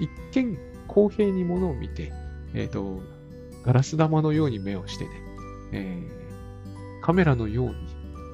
[0.00, 2.12] 一見公平に物を見て、
[2.54, 3.00] えっ、と、
[3.64, 5.10] ガラス玉のように目をしてね、
[5.72, 6.26] えー
[7.06, 7.74] カメラのように、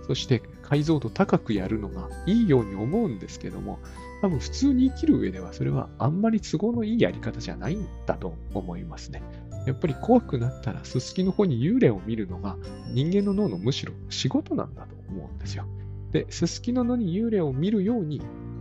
[0.07, 3.79] そして解像度高くやるのがいいように思うんですけども、
[4.23, 9.23] 多分普通に生きる上ではそれはあんまり都合のいいやり方じゃないんだと思いますね。
[9.67, 12.57] やっぱり怖くなったらすすきの方に幽霊を見るのが
[12.89, 15.65] 人間の脳のむしろ仕事なんだと思うんですよ。
[16.11, 18.21] で、すすきののに幽霊を見るように、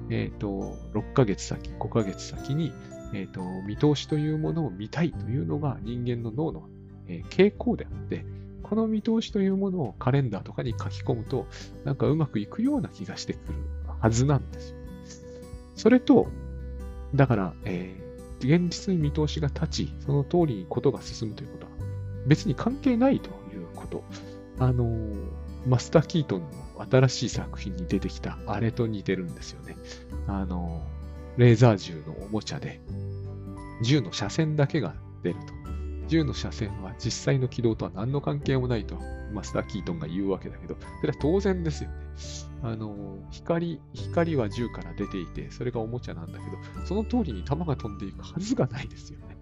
[0.10, 2.72] えっ、と、6ヶ月先、5ヶ月先に、
[3.14, 6.70] えっ、と、見通しというものを見たいというのが人間の脳の、
[7.08, 8.26] えー傾向であって、
[8.64, 11.46] この見通しというものをカレンダーとかに書き込むと、
[11.84, 13.60] なんかうまくいくような気がしてくる
[14.00, 14.78] はずなんですよ。
[15.76, 16.28] それと、
[17.14, 18.01] だから、えー
[18.48, 21.72] 現実に見通しが立ち、その通りにことが進むということは、
[22.28, 24.04] 別に関係ないということ。
[24.60, 24.86] あの
[25.68, 26.48] マスター・キートンの
[26.90, 29.76] 新しい作品に出てきたあれと似てるんですよね。
[30.28, 30.84] あの
[31.38, 32.82] レーザー銃のおもちゃで、
[33.84, 35.62] 銃の射線だけが出ると。
[36.08, 38.98] 銃の射線は実際の軌道とは何の関係もないと、
[39.34, 41.96] マスター・キートンが言うわけだけど、それは当然ですよね。
[42.64, 49.38] あの、光、光は銃から出ていて、それがおもちゃなんだけど、その通りに弾が飛んでいくはずがないですよね。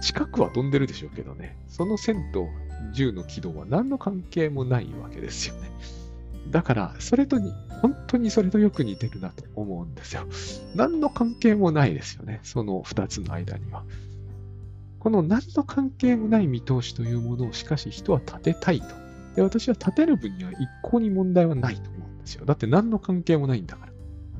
[0.00, 2.46] 近くは飛んでるでしょうけどね、その線と
[2.92, 5.70] 銃の軌道は何の関係もないわけですよね。
[6.50, 10.26] だから、それとに、本当にそれとよく似てるなと思うんですよ。
[10.76, 13.84] 何の関係もないですよね、その2つの間には。
[15.00, 18.86] この何の関係もない見通しというものをしかし人は立てたいと。
[19.36, 21.90] で私は立てる分には一向に問題はないと
[22.26, 22.44] ですよ。
[22.44, 23.92] だって何の関係もないんだから。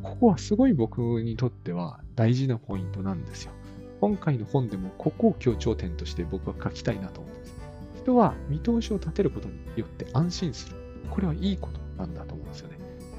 [0.02, 3.52] ここはすごい僕にとっては大事なポイントなんですよ。
[4.00, 7.54] 今回の本でもここを強調点として僕は書きたいなと思うんです。
[8.02, 10.76] 人は見通しを立てることによって安心する。
[11.10, 12.76] これはいいことなんだと思うんですよね。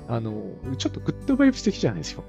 [0.09, 0.33] あの、
[0.77, 2.23] ちょっとグッドバイブス的じゃないですよ。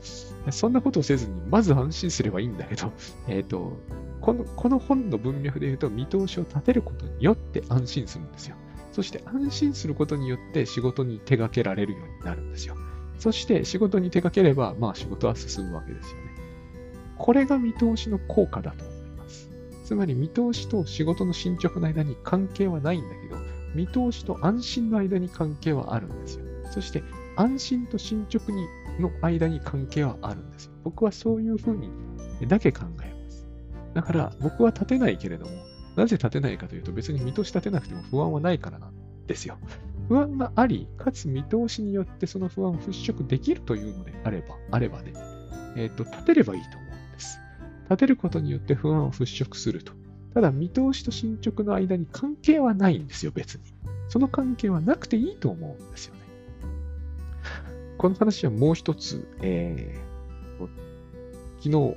[0.50, 2.92] そんなことをせずに、まず安心すればいいんだけど、
[3.28, 3.76] えっ、ー、と、
[4.20, 8.56] この、この本の文脈で言うと、見通しを立てることによって安心するんですよ。
[8.92, 12.76] そして安心することによって仕事に手掛けられるようになるんですよ。
[13.18, 16.22] そして仕事に手掛ければ、まあ仕事は進むわけですよね。
[17.16, 19.50] これが見通しの効果だと思います。
[19.84, 23.36] つまり見通しと仕事の進捗の間に関係はないんだけど、
[23.74, 26.44] 見通しと安心の間に関係はあるんですよ。
[26.70, 27.02] そして
[27.36, 28.66] 安心と進捗に
[29.00, 30.72] の間に関係はあるんですよ。
[30.84, 31.90] 僕はそういうふうに
[32.46, 33.46] だけ考えます。
[33.94, 35.50] だから僕は立てないけれども、
[35.98, 38.92] なぜ立てないかというと別に見通し立てなくても不安はないからなん
[39.26, 39.58] ですよ。
[40.06, 45.12] 不安があり、かつ見通しによってその不安を払拭できるというのであれば、あればね、
[45.76, 47.40] えっ、ー、と、立てればいいと思うんです。
[47.90, 49.92] 立てることによって不安を払拭すると。
[50.34, 53.64] ただ、見通しと進捗の間に関係はないんですよ、別に。
[54.08, 56.20] その関係はなくていいと思うんですよね。
[57.98, 60.68] この話はもう一つ、えー、
[61.60, 61.96] 昨日、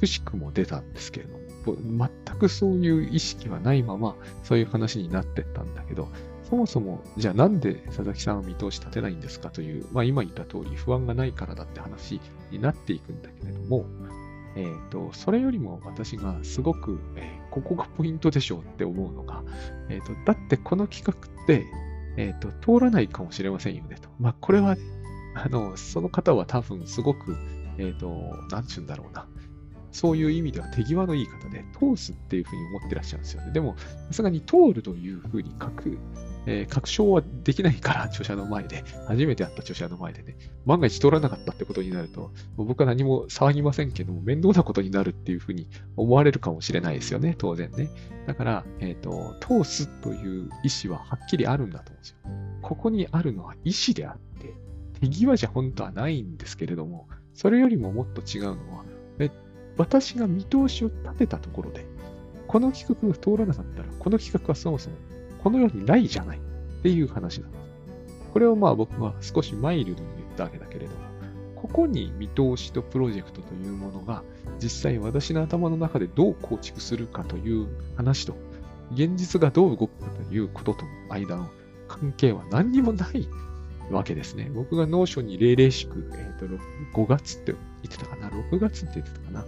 [0.00, 6.08] くしくも出たんですけれども、全くそういう意識はないまま、そういう話になってったんだけど、
[6.48, 12.20] そもそも、じゃあなんで佐々木さんは見通し立てないんですかという、まあ今言った通り不安がないからだって話
[12.52, 13.84] になっていくんだけれども、
[14.56, 19.42] えっ、ー、と、それよりも私がすごく、えー、ここがポイントでしょうって思うのが、
[19.90, 21.66] えっ、ー、と、だってこの企画って、
[22.16, 24.08] えっ、と、通らないかもしれませんよねと。
[24.18, 24.80] まあ、これは、ね、
[25.34, 27.36] あの、その方は多分すごく、
[27.76, 28.08] えっ、と、
[28.50, 29.26] なんちゅうんだろうな。
[29.96, 33.52] そういう意味では手際のいい方で、通すっていうふうに思ってらっしゃるんですよね。
[33.52, 33.76] でも、
[34.08, 35.96] さすがに通るというふうに書く、
[36.44, 47.88] えー、確証はできないから、著者の前で、初めて会った著者の前でね、万が一通らなかったってことになると、僕は何も騒ぎませんけども、面倒なことになるっていうふうに思われるかもしれないですよね、当然ね。
[48.26, 52.16] だから、えっ、ー、と、通すという意思ははっきりあるんだと思うんですよ。
[52.60, 54.52] ここにあるのは意思であって、
[55.00, 58.84] 手際じゃ本当はないんですけれども、それよりももっと違うのは、
[59.76, 61.84] 私が見通しを立てたところで、
[62.46, 64.96] この企画が通らなかったら、この企画はそもそも
[65.42, 67.64] この世にないじゃないっていう話なんです。
[68.32, 70.96] これをまあ僕は少しマイルドに言ったわけだけれども、
[71.56, 74.22] ここに見通しとプロジェクトというものが
[74.60, 78.36] 実際私の頭の中でどう構築するかという話と、
[78.92, 81.48] 現実がどう動くかということとの間の
[81.88, 83.28] 関係は何にもない
[83.90, 84.50] わけですね。
[84.54, 86.46] 僕が Notion に麗々しく、えっ、ー、と、
[86.94, 89.44] 5月って言ってたかな ?6 月って言ってたかな？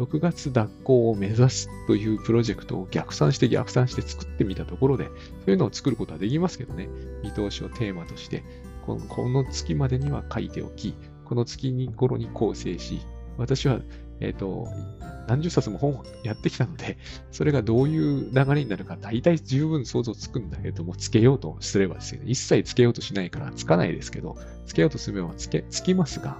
[0.00, 5.12] 6月脱稿を目指すというプロジェクトを逆算して逆算して作ってみたところで、そ
[5.48, 6.88] ういうのを作ることはできますけどね、
[7.22, 8.42] 見通しをテーマとして、
[8.86, 8.96] こ
[9.28, 10.94] の月までには書いておき、
[11.26, 13.00] この月に頃に構成し、
[13.36, 13.80] 私は
[14.20, 14.68] えっ、ー、と、
[15.26, 16.98] 何十冊も本をやってきたので、
[17.30, 26.38] それがどういう流れになるか大体十分想像つくんだけども、つけようとすればですね、一切つけようとしないからつかないですけど、つけようとすればつけ、つきますが、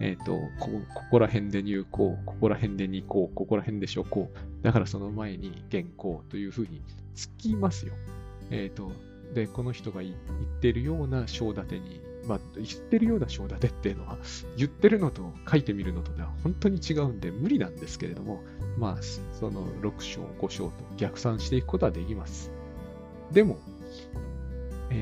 [0.00, 4.30] えっ、ー、とこ、ここら辺で入稿、ここら辺で二項、ここら辺で初項、
[4.62, 6.82] だからその前に原稿というふうに
[7.14, 7.94] つきますよ。
[8.50, 8.92] えっ、ー、と、
[9.34, 10.14] で、この人が言っ
[10.60, 14.18] てるような章立てにまあ、言ってるような章立てっていうのは、
[14.56, 18.42] 言ってるのと書いてみるのとでは本当に違うんで無理なんですけれども、
[18.78, 19.02] まあ、
[19.38, 22.50] その6章、5章と逆算していくことはできます。
[23.32, 23.58] でも、
[24.90, 24.94] え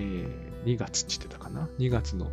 [0.64, 2.30] ー、2月って言ってたかな ?2 月の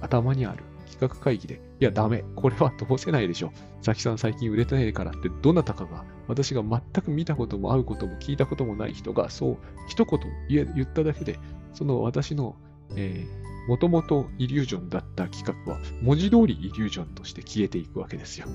[0.00, 2.24] 頭にある企画会議で、いや、ダメ。
[2.34, 3.52] これは通せないでしょ。
[3.82, 11.38] さきさん最近売れてないからって、どなたかが、私が全く見たことも会うことも聞いたこともない人が、そう、一言言っただけで、
[11.72, 12.56] その私の、
[12.96, 18.46] えー、もともとイリュージョンだった企画は、文字通りイリュージョンとして消えていくわけですよ。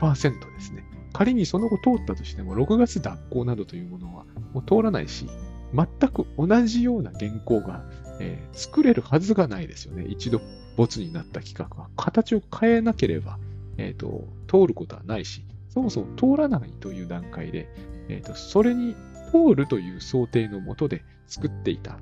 [0.00, 0.82] 100%ですね。
[1.12, 4.24] 仮にその後通ったとしても、6月脱行などというものは
[4.54, 5.26] もう通らないし、
[5.74, 7.84] 全く同じような原稿が、
[8.18, 10.06] えー、作れるはずがないですよね。
[10.08, 10.40] 一度
[10.76, 11.90] 没になった企画は。
[11.98, 13.38] 形を変えなければ、
[13.76, 17.68] えーと、通ることはないし、そもそも通らないという段階で、
[18.08, 18.96] えーとそれに
[19.30, 22.00] 通るという想定のもとで作っていた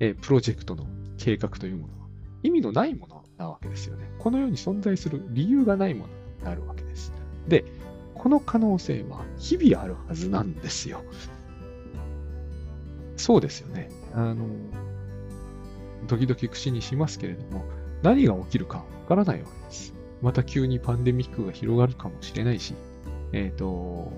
[0.00, 0.86] えプロジェクトの
[1.18, 2.08] 計画というものは、
[2.42, 4.10] 意味のないものなわけですよね。
[4.18, 7.12] この世に存在する理由がないものになるわけです。
[7.46, 7.64] で、
[8.14, 11.02] この可能性は日々あるはずなんですよ。
[13.16, 13.90] そうですよね。
[14.14, 14.46] あの、
[16.06, 17.64] 時々口にしますけれども、
[18.02, 19.94] 何が起きるかわからないわけです。
[20.22, 22.74] また急にパンデミックが広がるかもしれないし、
[23.32, 24.12] えっ、ー、と、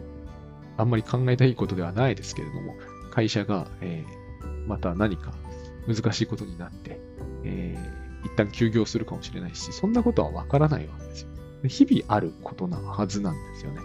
[0.77, 2.75] あんまり考えたいことではないですけれども、
[3.11, 5.35] 会社が、えー、また何か
[5.87, 7.01] 難しいことになって、
[7.45, 11.29] えー、一旦休業するかもしれないし、そんなことはわからないわけですよ。
[11.65, 13.81] 日々あることなはずなんですよね。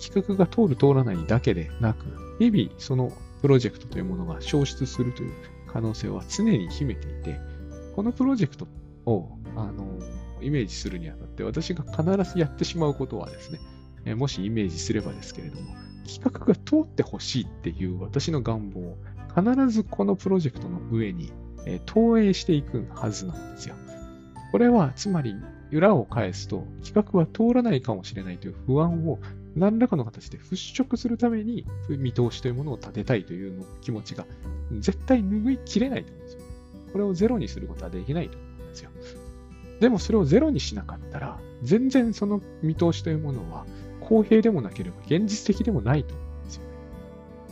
[0.00, 2.04] 企画が通る通らないだけでなく、
[2.38, 5.32] 日々そのプロジェクトというものが消失するという
[5.66, 7.38] 可能性は常に秘めていて、
[7.94, 8.66] このプロジェクト
[9.06, 9.98] を、あの、
[10.40, 13.50] イメージするにあたって、私が必ずやってしまうことはです
[14.04, 15.74] ね、もしイメージすればですけれども、
[16.06, 18.96] 企画が通ってほしいっていう私の願望を
[19.36, 21.32] 必ずこのプロジェクトの上に、
[21.66, 23.74] え投影していくはずなんですよ。
[24.52, 25.34] これは、つまり、
[25.72, 29.18] 裏を返すと、企画は通らないかもしれないという不安を
[29.56, 34.26] 何らかの形で払拭するために見通しというものを立てたいというの気持ちが
[34.78, 36.40] 絶対拭いきれないと思うんですよ。
[36.92, 38.90] これをゼロにすることはできないと思うんですよ。
[39.80, 43.66] でもそれをゼロにしなかったら、全然その見通しというものは
[44.00, 46.14] 公平でもなければ現実的でもないと。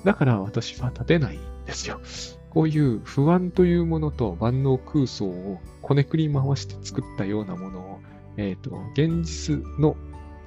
[0.04, 2.00] だから私は立てないんですよ。
[2.50, 8.00] こういう不安というものと万能空想をこねくり回して作ったようなものを、
[8.36, 9.96] えっ、ー、と、現実の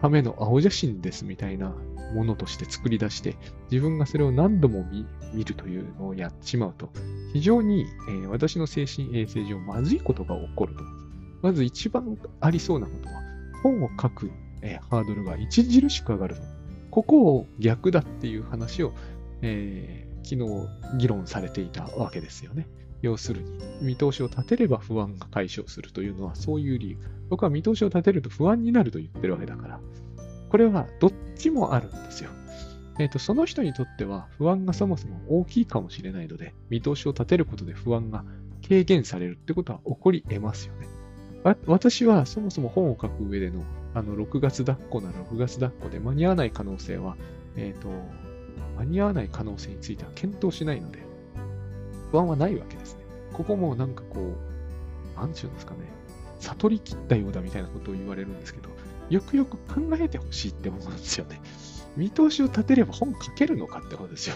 [0.02, 1.74] ための青写真ですみたいな
[2.13, 3.36] ものとして作り出して、
[3.72, 4.86] 自分がそれを何度も
[5.34, 6.89] 見るというのをやってしまうと、
[7.34, 10.84] 非常に、えー、私の精神衛生上まずいことが起こると。
[11.41, 13.15] まず一番ありそうなことは、
[13.63, 16.41] 本を書く、えー、ハードルが著しく上がると。
[16.91, 18.94] ここを逆だっていう話を、
[19.41, 22.67] えー、昨日議論されていたわけですよね。
[23.02, 26.98] 要するに、見通しを立てれば不安が解消するというのはそういう理由。
[27.30, 29.80] 僕は見通しを立てると不安になると言ってるわけだから。
[30.50, 32.30] これはどっちもあるんですよ。
[32.98, 38.24] えっ、ー、と、その人にとっては不安がそもそも大きいかもしれないので、見通しを立てることで不安が
[38.67, 40.88] 軽減されるってことは起こり得ますよね。
[41.67, 47.17] 私はそもそも本を書く上での、あの、6月抱っこなら6月抱っこで間に合わない可能性は、
[47.56, 47.89] えっ、ー、と、
[48.77, 50.99] 間に合わない可能性については検討しないので、
[52.11, 53.01] 不安はないわけですね。
[53.33, 54.35] ここもなんかこ
[55.15, 55.79] う、なんちゅうんですかね、
[56.39, 58.69] 悟り切ったようだみたいなことを言われるんですけど、
[59.09, 61.41] よくよく考えてほしいって思うんですよね。
[61.95, 64.35] 見通しを立てれば本書けるのかってことですよ。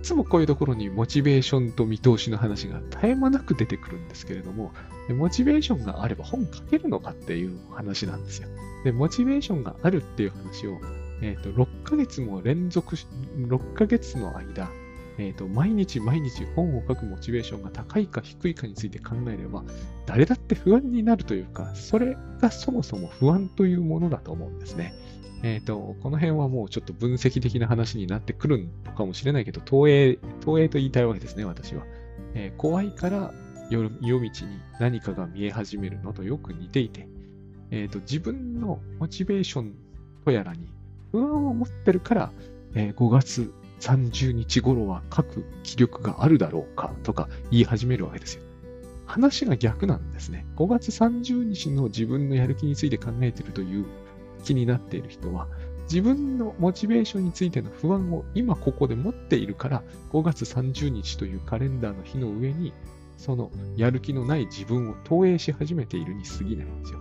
[0.00, 4.72] いつもこういうところにモチベーションと見通しの話が絶え間なく出てくるんですけれども、
[5.08, 8.48] モチベーションがあれば本書けるのかっていう話なんですよ。
[8.84, 10.78] で、モチベーションがあるっていう話を、
[11.24, 13.06] えっ、ー、と、6ヶ月も連続し、
[13.38, 14.70] 6ヶ月の間、
[15.16, 19.64] えっ、ー、と、毎日毎日本を書くモチベーションが高いか低いかについて考えれば、
[20.04, 24.92] 誰だって不安になるというか、それがそもそも不安というものだと思うんですね。
[25.42, 31.84] えっ、ー、と、この辺はもうちょっと分析的な話になってくるのかもしれないけど、投影、投影と言いたいわけですね、私は。
[32.34, 33.32] えー、怖いから
[33.70, 37.08] 夜夜道に何かが見え始めるのとよく似ていて、
[37.70, 39.74] えっ、と、自分のモチベーション
[40.26, 40.68] とやらに
[41.14, 42.32] 不安を持ってるから、
[42.74, 48.42] え5月30日頃は書く気力があるだろうかとか言い始めるわけですよ。
[49.06, 50.44] 話が逆なんですね。
[50.56, 53.86] 5月30日の自分のやる気について考えているという
[54.42, 55.46] 気になっている人は、
[55.84, 62.72] 自分のモチベーションについての不安を今ここで持っているから、5月30日というカレンダーの日の上に、
[63.18, 66.98] そのやる気のない自分を投影し始めているに過ぎないんですよ。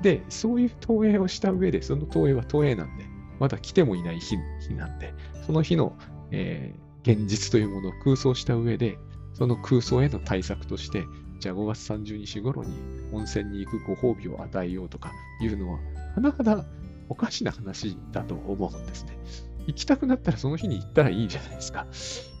[0.00, 3.09] で、そういう投影をした上で、その投影は投影なんで、
[3.40, 4.36] まだ来てもいない日
[4.76, 5.14] なんで、
[5.46, 5.96] その日の
[6.30, 8.98] えー、現実というものを空想した上で、
[9.34, 11.04] その空想への対策として、
[11.38, 12.74] じゃあ5月30日頃に
[13.12, 15.78] 温泉に行くご褒美を与えようとかいうのは、
[16.16, 16.64] 甚だ
[17.08, 19.18] おかしな話だと思うんですね。
[19.66, 21.86] 行きたくなったらその日に行ったらいいじゃないですか。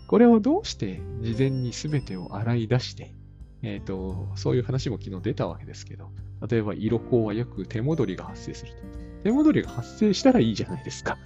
[0.08, 3.14] これをどうして事前に全てを洗い出して、
[3.62, 6.10] えっ、ー、と、そういう話も昨日出たわけですけど、
[6.48, 9.09] 例えば色香はよく手戻りが発生すると。
[9.22, 11.18] 手戻りが発生したらいいじゃないですか。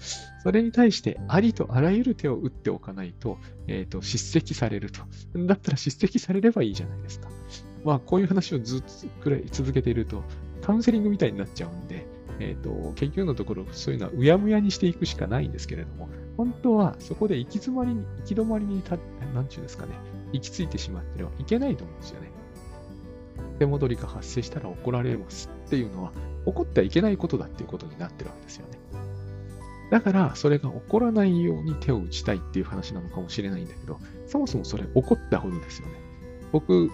[0.43, 5.01] それに対してありとあらゆる手を打っておかないと、えっ、ー、と、叱責されると。
[5.47, 7.29] だったら叱責されればいいじゃないですか。
[7.85, 8.87] まあ、こういう話をずっと
[9.23, 10.23] くらい続けていると、
[10.63, 12.07] カウンセリングみたいになっちゃうんで、
[12.41, 18.97] えっ、ー、と、結局のところ、そういうのはうやむやにしていくしかないんですけれども、本当はそこで行き詰まりに、行き止まりにた、
[19.35, 19.93] なんちゅうんですかね、
[20.33, 22.31] 行き着いてしまってはいけないと思うんですよね。
[23.59, 26.13] 手戻りが発生したら怒られますっていうのは、
[26.47, 28.79] 起こってはいけないことだっていうことになってるわけですよね。
[29.91, 35.95] だから、それが起こらないように手を打ちたいっていう話なのかもしれないんだけど、そもそもそれ起こったほどですよね。
[36.53, 36.91] 僕、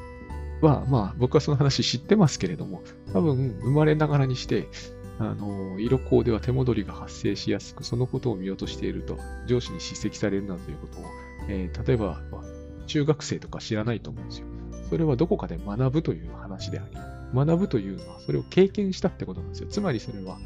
[0.61, 4.69] は、まあ僕はその話知ってますけれども、多分生まれながらにして、
[5.19, 11.05] あの、色コでは手戻りが発生しやすく、そのことを見落としていると、上司に叱責されるなどということを、
[11.49, 12.23] えー、例えば、
[12.87, 14.47] 中学生とか知らないと思うんですよ。
[14.89, 16.97] それはどこかで学ぶという話であり、
[17.35, 19.69] 学ぶというのはそれを経験したってことなんですよ。
[19.69, 20.39] つまりそれは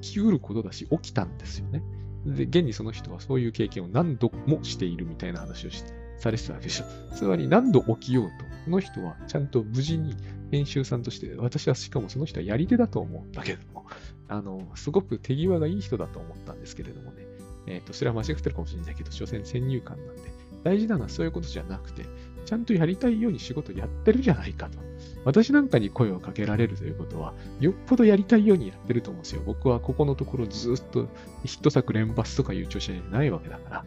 [0.00, 1.82] 起きうることだし、起きたんですよね。
[2.26, 5.70] で、現にその人はそういう経験を何度もしているみたいな話を
[6.18, 6.84] されてたわけでしょ。
[7.14, 8.30] つまり何度起きようと、
[8.64, 10.14] この人はちゃんと無事に
[10.50, 13.86] 編集さんとして、私はしかもその人はやり手だと思ったけども、
[14.28, 17.26] あの、すごく手際がいい人だと思ったんですけれどもね。
[17.68, 20.22] えっ、ー、と、それは間違ってるかもしれないけど、所詮先入観なんで、
[20.64, 22.04] 大事なのはそういうことじゃなくて、
[22.46, 24.78] ちゃんとやりたいように仕事やってるじゃないかと。
[25.24, 29.42] 私なんかに声をかけられるということは、よっぽどやりたいようにやってると思うんですよ。
[29.44, 31.08] 僕はここのところずっと
[31.44, 33.84] ヒット作連発とかいう調子じゃないわけだから、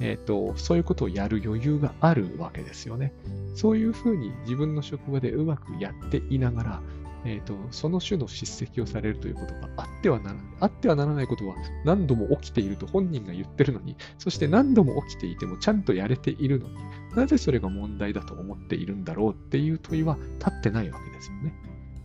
[0.00, 3.12] えっ、ー、と、そういうことをやる余裕があるわけですよね。
[3.54, 6.82] そういうふうに自分の職場でうまくやっていながら、
[7.24, 10.44] えっ、ー、と、その種の叱責をされるということがあってはならない。
[10.60, 16.76] あってはならないことは何度も起きていると本人が言ってるのに、そして何度も起きていてもちゃんとやれているのに、
[17.14, 21.54] なぜそれが問題だと思っているんだろうっていう問いは立ってないわけですよね。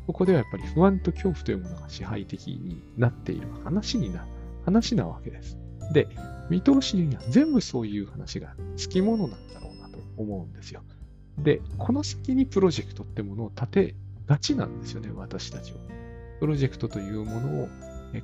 [0.08, 4.26] ここではやっぱり不安と恐怖というものが支配的になっている話にな、
[4.66, 5.58] 話なわけです。
[5.94, 6.08] で、
[6.50, 10.84] 見通しには全部そういう話がつきものなんだろうなと思うんですよ。
[11.38, 13.96] で、この先にプロジェクトってものを立て
[14.28, 15.80] がちなんですよね、私たちは。
[16.40, 17.70] プロジェクトというものを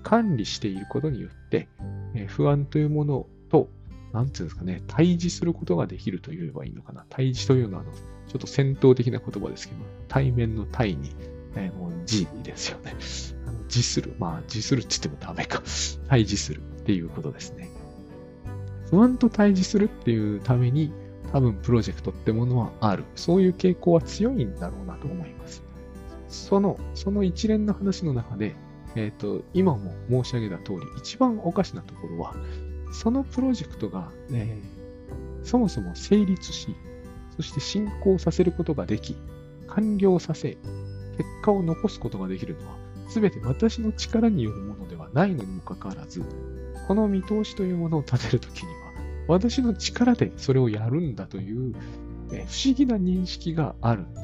[0.04, 1.70] 管理していることによって、
[2.28, 3.70] 不安というものと、
[4.14, 7.05] なんていうんですかね、対峙することができると言えばいいのかな。
[7.10, 11.12] 対峙というのは、あの、ちょっと戦闘的な言葉ですけど、対面の対に、
[11.55, 12.95] えー、もう自ですよね。
[13.47, 14.16] あの自する。
[14.20, 15.62] まあ、自するって言ってもダメか。
[16.07, 17.70] 対峙するっていうことですね。
[18.89, 20.91] 不安と対峙するっていうために、
[21.32, 23.03] 多分プロジェクトってものはある。
[23.16, 25.64] そういう傾向は強いんだろうなと思います。
[26.28, 28.55] その、その一連の話の中で、
[28.95, 32.36] えっ、ー、と、今も申し上げた通り、一番おかしなところは、
[32.92, 36.76] そのプロジェクトが、えー、そもそも成立し、
[37.36, 39.16] そして進行させることができ、
[39.68, 40.58] 完了させ、
[41.18, 42.78] 結果を残すことができるのは、
[43.08, 46.24] すべて私の力によるものではないのにもかかわらず、
[46.88, 48.74] この見通しというものを立てるときには、
[49.28, 51.74] 私の力でそれをやるんだという、
[52.32, 54.22] えー、不思議な認識があるんで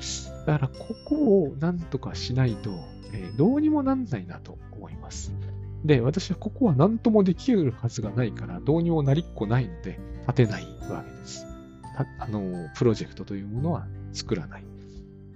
[0.00, 0.36] すね。
[0.46, 2.70] だから、ここを何とかしないと、
[3.12, 5.32] えー、どうにもなんないなと思います。
[5.84, 11.46] で、私はここは何ともできるはずがないから、どうにもなりっこないので、立てないわけです。
[12.18, 14.64] あの、プロジェクトというものは作らない。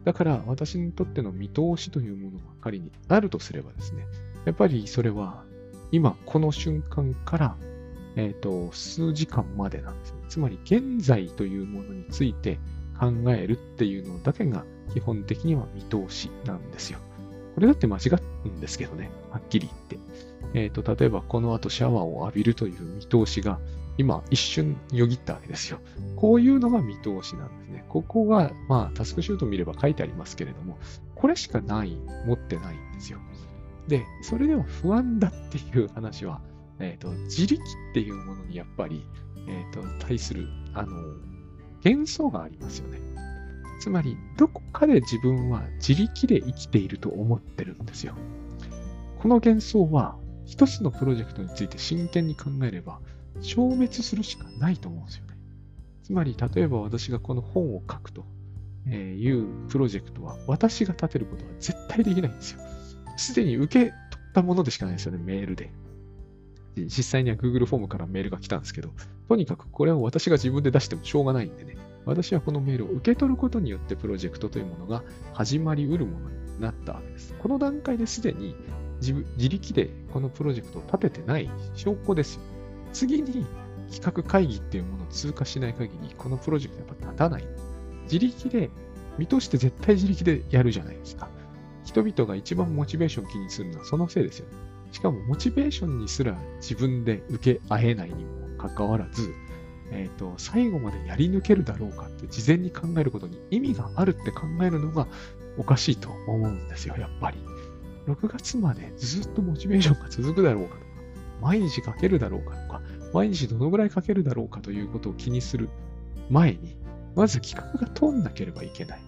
[0.05, 4.05] だから、私にとっての見通しというものが仮にあるとすればですね、
[4.45, 5.45] やっぱりそれは、
[5.93, 7.57] 今、この瞬間から、
[8.17, 10.19] えっ、ー、と、数時間までなんです、ね。
[10.29, 12.59] つまり、現在というものについて
[12.99, 16.99] 考えるっていうのだけが基本的には見通しなんですよ。
[17.55, 18.01] これだって間違
[18.45, 20.32] うんですけどね、はっきり言って。
[20.55, 23.59] えっ、ー、と、例えばこの後シャワーを浴びるという見通しが
[23.99, 25.81] 今一瞬よぎったわけですよ。
[26.17, 27.85] こういうのが見通しなんですね。
[27.89, 30.79] ここが、まあタスクシュート見れば書いてありますけれども、
[31.15, 31.97] これしかない、
[32.27, 33.19] 持ってないんですよ。
[33.89, 36.41] で、それでは不安だっていう話は、
[36.79, 39.05] えっ、ー、と、自力っていうものにやっぱり、
[39.47, 40.97] えっ、ー、と、対する、あの、
[41.85, 43.01] 幻想がありますよね。
[43.81, 48.15] つまり、どこかで自分は自力で生きていると思ってるんですよ。
[49.19, 50.17] この幻想は、
[50.53, 53.01] 一つのプロジェクトについて真剣に考えれば、
[53.41, 55.39] 消滅するしかないと思うんですよね。
[56.03, 58.27] つまり、例えば私がこの本を書くと
[58.87, 62.61] いうプロジェクトは、私が立てることは絶対できないんですよ。
[63.17, 65.73] すでに受け取ったものでしかないですよね、メールで。
[66.77, 68.91] 実際には Google フォームからメールが来たんですけど、
[69.29, 77.35] とにかくこれを私が自分で出してもしょうがないんでね、私はこのメールを受け取ることによってプロジェクトというものが始まりうるものになったわけです。
[77.39, 78.55] この段階ですでに
[79.03, 82.43] 自自力でこのプロジェクトを立ててない証拠ですよ。
[82.93, 83.45] 次に
[83.91, 87.45] 企画会議っていうものを通過しない限り、このプロジェクトやっぱ立たない。
[88.05, 88.71] 自力で、
[89.19, 91.29] 見通して絶対自力でやるじゃないですか。
[91.85, 94.47] 人々が一番モチベーションを気にするのはそのせいですよ。
[94.93, 99.33] しかもモチベーションにすら自分で受け合えないにもかかわらず、
[99.91, 105.07] えっ、ー、と、最後までやり抜けるだろうかって事前に考えることに意味があるって考えるのが
[105.59, 107.39] おかしいと思うんですよ、やっぱり。
[108.07, 110.87] 6月までずっとモチベーションが続くだろうかとか、
[111.41, 112.83] 毎日書けるだろうかとか、
[113.13, 115.69] 毎日どのぐらい書けるだろうかということを気にする
[116.31, 116.77] 前に、
[117.15, 119.01] まず企画が通んなければいけない。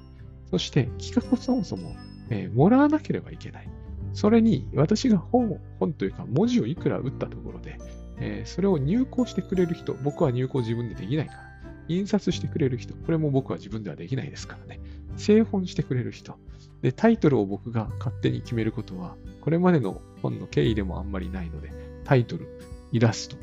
[0.50, 1.96] そして企画をそもそも、
[2.30, 3.68] えー、もらわなければいけない。
[4.12, 7.78] それに私が本本というか文字をいくら打ったところで、
[8.18, 11.40] えー、それを入稿してくれる人、僕は入稿自分でできないから、
[11.88, 14.80] 印刷してくれる人、これも僕は自分ではできないですからね。
[15.16, 16.36] 製本してくれる人。
[16.82, 21.70] で、タイトルを僕が勝手に決めることは、これまでの本の経緯でもあんまりないので、
[22.04, 22.46] タイトル、
[22.92, 23.36] イラスト、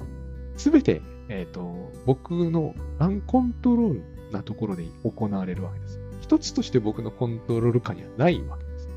[0.58, 6.00] すべて、えっ、ー、と、僕のアンコントロールなところで行われるわけです。
[6.22, 8.90] 一つとして僕のコントロール下にはないわけです。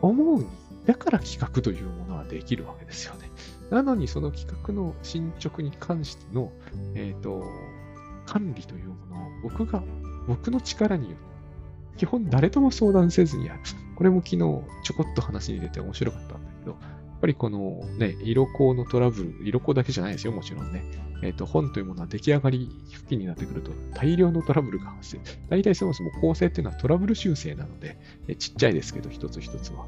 [0.00, 0.46] 思うに、
[0.86, 3.30] だから企画というものはできるわけですよね。
[3.70, 6.52] なのにその企画の進捗に関しての、
[6.94, 7.44] えっ、ー、と、
[8.26, 9.82] 管理というものを僕が、
[10.26, 11.29] 僕の力によって
[12.00, 13.60] 基本誰とも相談せずにやる。
[13.94, 14.62] これも昨日ちょ
[14.94, 20.82] こっと話に出て面白かったんだけど、やっぱりこのね、色香のトラブル、色香だけじゃないですよ、もちろんね。
[21.22, 25.20] えっ、ー、と、本というものは出来上がり付近になってくると大量のトラブルが発生。
[25.50, 27.98] 大体そもそも構成っていうのはトラブル修正なので、
[28.28, 29.84] えちっちゃいですけど、一つ一つは。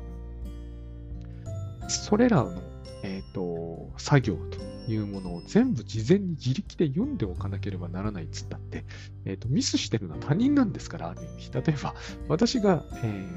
[1.89, 2.61] それらの、
[3.05, 8.85] えっ、ー、と、作業というものを全部事前に自力で読んでおかなければならないっつったって、
[9.25, 11.51] えっ、ー、と、ミスしてるのは他人なんですから、ある意味。
[11.53, 11.95] 例えば、
[12.29, 13.29] 私が、え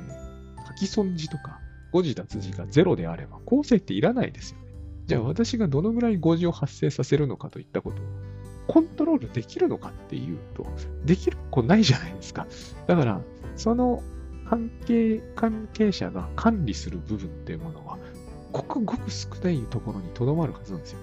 [0.57, 1.59] ー、書き損じとか、
[1.91, 4.65] 誤字脱字がゼロであれば、構成っていらないですよね。
[5.05, 8.05] じゃあ私がどのぐらい誤字を発生させるのかといったことを
[8.67, 10.65] コントロールできるのかっていうと、
[11.05, 12.47] できる子ないじゃないですか。
[12.87, 13.21] だから、
[13.55, 14.01] その
[14.49, 17.97] 関係、関係者が管理する部分っていうものは、
[18.51, 20.99] ごくごく少ないところにとどまるはずなんですよ。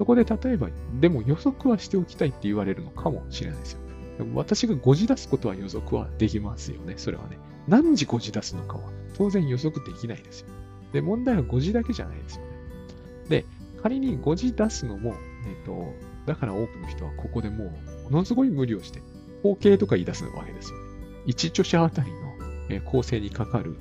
[0.00, 3.80] そこで例えば、でも予測はしておきたいって言われるのかもしれないですよ。
[4.16, 6.94] でも私が誤字出すことは予測はできますよね。
[6.96, 7.36] それはね。
[7.68, 8.84] 何時誤字出すのかは
[9.18, 10.46] 当然予測できないですよ。
[10.94, 12.48] で、問題は誤字だけじゃないですよね。
[13.28, 13.44] で、
[13.82, 15.12] 仮に誤字出すのも、
[15.46, 15.92] えっ、と、
[16.24, 17.64] だから多くの人はここでも
[18.08, 19.02] う、ものすごい無理をして、
[19.40, 20.84] 統計とか言い出すわけですよね。
[21.26, 22.10] 1著者あたり
[22.70, 23.76] の、構成にかかる、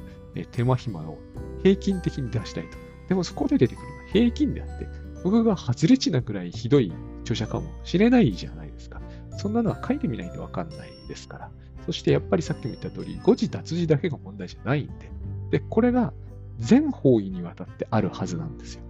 [0.52, 1.18] 手間暇を
[1.64, 2.78] 平均的に出したいと。
[3.08, 9.02] でもそこで出てくるのは平均であって、僕が外れ値なくらいひどい著者かもしれないじゃないですか。
[9.38, 11.52] そんなのは書いてみないとわかんないですから。
[11.86, 15.12] そしてやっぱりさっきも言った通り、誤字脱字だけが問題じゃないんで。
[15.52, 16.14] で、これが
[16.58, 18.84] 全方位にわたってあるはずなんですよ。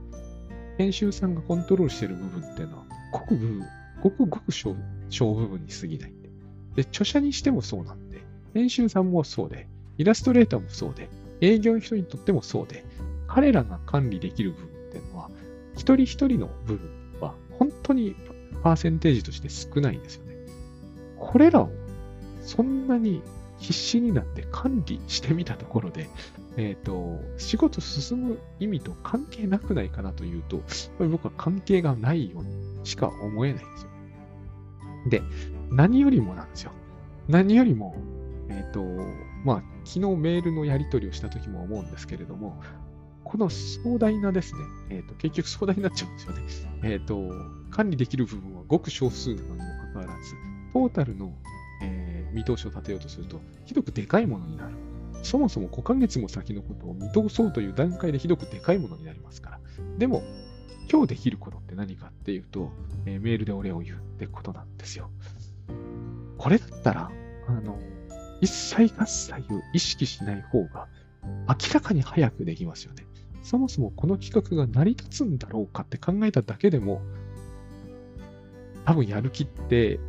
[0.77, 3.63] 編集さんがコントロールしてる部分っていうのは、ごく部分、
[4.01, 4.75] ごくごく小
[5.09, 6.29] 小部分に過ぎないんで。
[6.75, 8.21] で、著者にしてもそうなんで、
[8.53, 9.67] 編集さんもそうで、
[9.97, 11.09] イラストレーターもそうで、
[11.41, 12.85] 営業の人にとってもそうで、
[13.27, 15.29] 彼らが管理できる部分っていうのは、
[15.79, 16.89] 一人一人の部分
[17.21, 18.13] は本当に
[18.63, 20.35] パーセンテージとして少ないんですよね。
[21.17, 21.69] これらを
[22.41, 23.21] そんなに
[23.59, 26.09] 必死になって管理してみたところで、
[26.57, 30.61] えっ、ー、と、仕事進む意味と関係なくないかなというと、
[30.99, 33.89] 僕は関係がないようにしか思えないんですよ。
[35.07, 35.21] で、
[35.71, 36.71] 何よりもなんですよ。
[37.29, 37.95] 何よりも、
[38.49, 38.83] えっ、ー、と、
[39.45, 42.61] まあ、昨日メールのやり取りをした時も思うんですけれども、
[43.29, 46.91] この壮大なですね、え、ー、と、結局壮大になっちゃうんですよね。
[46.91, 47.31] えっ、と、
[47.69, 50.33] 管理できる部分はごく少数なのにもかかわらず、
[50.73, 51.31] トータルの、
[51.83, 54.73] え見通しを立てようとすると、ひどくでかいものになる。
[55.21, 59.59] そもそも5ヶ月も先のことを見通そうという段階でひどくでかいものになりますから。
[59.99, 60.23] でも、
[60.91, 62.71] 今日できることって何かっていうと、
[63.05, 65.11] えー、メールでお礼を言うってことなんですよ。
[66.39, 67.11] これだったら、
[67.47, 67.77] あの、
[68.41, 70.87] 一切合切を意識しない方が
[71.47, 73.05] 明らかに早くできますよね。
[73.41, 77.01] そもそもこの企画が成り立つんだろうかって考えただけでも、
[78.85, 79.99] 多分やる気って、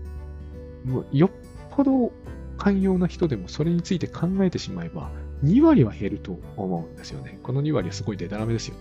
[0.85, 1.31] もうよっ
[1.71, 2.13] ぽど
[2.59, 5.11] 寛容な人でもそれについて考えてしまえば、
[5.45, 7.39] 2割は減ると思うんですよね。
[7.43, 8.75] この2割はすごいデタラメですよ。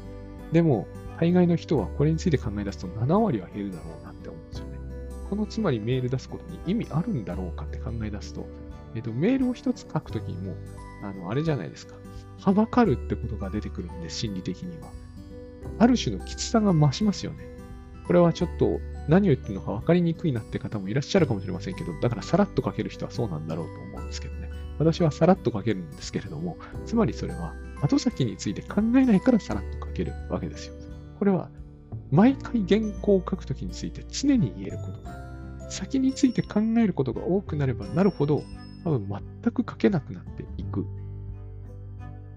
[0.51, 0.87] でも、
[1.19, 4.79] 大概の人はこれについて考え出すと7割は減るだろうなって思うんですよね。
[5.29, 8.45] このつまりメール出すことに意味あるんだろうかって考え出すと、
[8.95, 10.55] えっと、メールを一つ書くときにも、
[11.03, 11.95] あの、あれじゃないですか。
[12.39, 14.89] はばかるってことが出てくるんで、心理的には。
[15.77, 17.45] ある種のきつさが増しますよね。
[18.07, 24.49] これはちょっと何を言ってるのか分かりにくいなって方もいらっしゃるかもしれませんけど、だからさらっと書ける人はそうなんだろうと思うんですけどね。
[24.77, 30.73] 私はさらっと書けるんですけれども、つまりそれは後先について考えないからさらっと書けるわけですよ。
[31.19, 31.49] これは
[32.11, 34.83] 毎回原稿を書くときについて常に言えるこ
[35.63, 35.71] と。
[35.71, 38.43] 先について考えることが多くなればなるほど、
[38.83, 39.07] 多分
[39.43, 40.85] 全く書けなくなっていく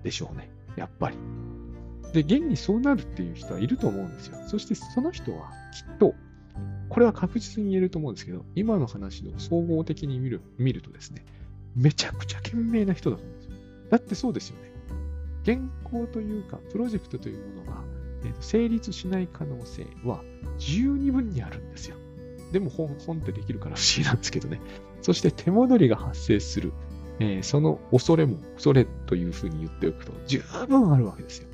[0.03, 0.51] でしょうね。
[0.77, 1.17] やっぱり。
[2.13, 4.39] で、現にそうなるっていう人はいると思うんですよ。
[4.47, 6.15] そしてその人はきっと
[6.93, 11.25] これは確実に言えると思うんですけど、今の話の総合的に見る見るとですね、
[11.75, 13.57] めちゃくちゃ賢明な人だと思うんですよ。
[13.91, 14.71] だってそうですよね。
[15.47, 17.83] 原稿というか、プロジェクトというものが、
[18.25, 20.23] えー、と成立しない可能性は
[20.59, 21.97] 十二分にあるんですよ。
[22.53, 24.61] でも本本ってできるから不思議なんですけどね。
[25.01, 26.75] そして手戻りが発生する、
[27.23, 31.49] えー、その恐れも恐れというふうに言っておくと十分あるわけですよ。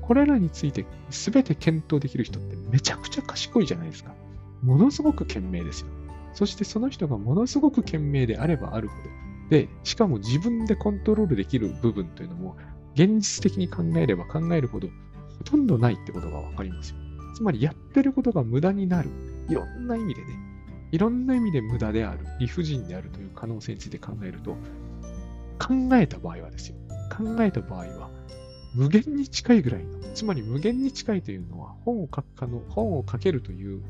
[0.00, 4.14] これらについて全て検討できる人ってめちゃくちゃ賢いじゃないですか。
[4.62, 5.86] ものすごく賢明ですよ。
[6.32, 9.10] そしてその人がものすごく賢明であればあるほど、
[9.50, 12.56] で、しかも自分でコントロールできる部分というのも、
[12.94, 14.88] 現実的に考えれば考えるほど、
[15.38, 16.96] ほとんどないってことがわかりますよ。
[17.34, 19.10] つまり、やってることが無駄になる。
[19.48, 20.38] いろんな意味でね、
[20.92, 24.56] いろんな意味で無駄である、理不尽であるという可能性について考えると、
[25.60, 26.76] 考えた場合はですよ。
[27.16, 28.10] 考えた場合は、
[28.74, 33.82] 無限に近いぐらいの、つまり無限に近いというのは、本を書く可能、本を書けるという、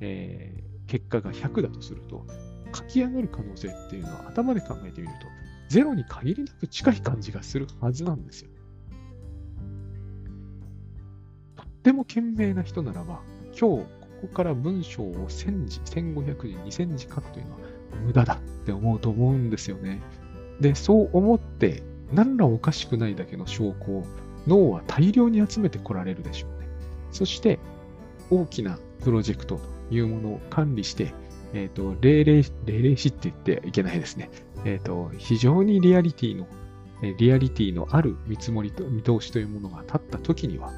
[0.00, 2.26] えー、結果が100だとすると、
[2.74, 5.26] 書き上がる可能性っていうのは頭で考えてみると、
[5.68, 8.50] ゼロに限りなく近い感じがするはずなんですよ。
[11.56, 13.20] とっても賢明な人ならば、
[13.58, 13.86] 今日
[14.20, 17.58] ここから文章を1000字、1500字、2000字書くというのは
[18.04, 20.00] 無駄だって思うと思うんですよね。
[20.60, 21.82] で、そう思って、
[22.12, 24.06] 何らおかしくないだけの証拠を
[24.46, 26.68] 脳は大量に集めてこられるでしょうね。
[27.12, 27.58] そして、
[28.30, 31.12] 大きなプロジェクトというものを管理して、
[31.54, 34.30] えっ、ー、と、霊霊、霊霊視って言ってはいけないですね。
[34.64, 36.46] えっ、ー、と、非常にリアリティの、
[37.18, 40.72] リアリティのある見積もりと見通しというものが立った時には、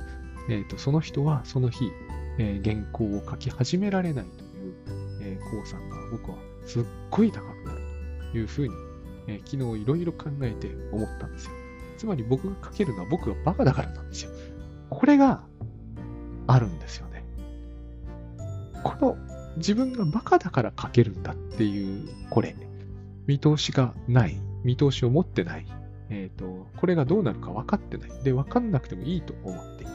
[0.49, 1.91] えっ、ー、と、その人はその日、
[2.39, 4.75] え原稿を書き始められないという、
[5.23, 7.81] えー、算が僕はすっごい高くなる
[8.33, 8.75] というふうに、
[9.27, 11.53] え昨日いろいろ考えて思ったんですよ。
[11.99, 14.31] つまり僕が書けるのは僕がバカだからなんですよ。
[14.89, 15.43] これが
[16.47, 17.25] あるんですよね。
[18.83, 19.17] この
[19.57, 22.57] 自分がバカだから書けるんだっていう、これ、
[23.27, 25.67] 見通しがない、見通しを持ってない、
[26.09, 28.11] えっ、ー、と、これがどうなるか分かってない。
[28.25, 29.93] で、分かんなくてもいいと思っている。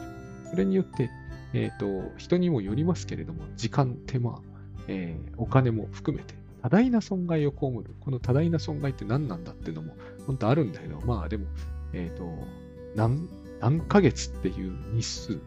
[0.50, 1.10] それによって、
[1.52, 4.40] えっ、ー、と、人にもよりますけれども、時間、手間、
[4.88, 6.34] えー、お金も含めて、
[6.66, 7.94] 多大な損害を被る。
[8.00, 9.96] この多大な損害って何なんだっていうのも、
[10.26, 11.46] 本当あるんだけど、まあでも、
[11.92, 12.28] えっ、ー、と、
[12.96, 13.28] 何、
[13.60, 15.38] 何ヶ月っていう日数、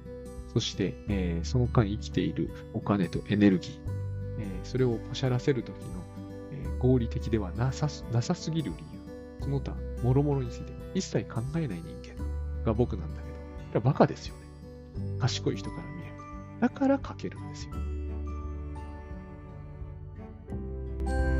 [0.54, 3.72] そして、えー、その間生きているお金とエネルギー、
[4.40, 5.92] えー、それをポシャらせるときの、
[6.54, 13.22] えー、合理的ではなさなさすぎる理由、その他、もろもろについて一切考えない人間が僕なんだ
[13.74, 15.20] けど、バカですよね。
[15.20, 16.12] 賢い人から見れ
[16.62, 16.68] ば。
[16.68, 17.89] だから書けるんですよ。
[21.10, 21.39] thank you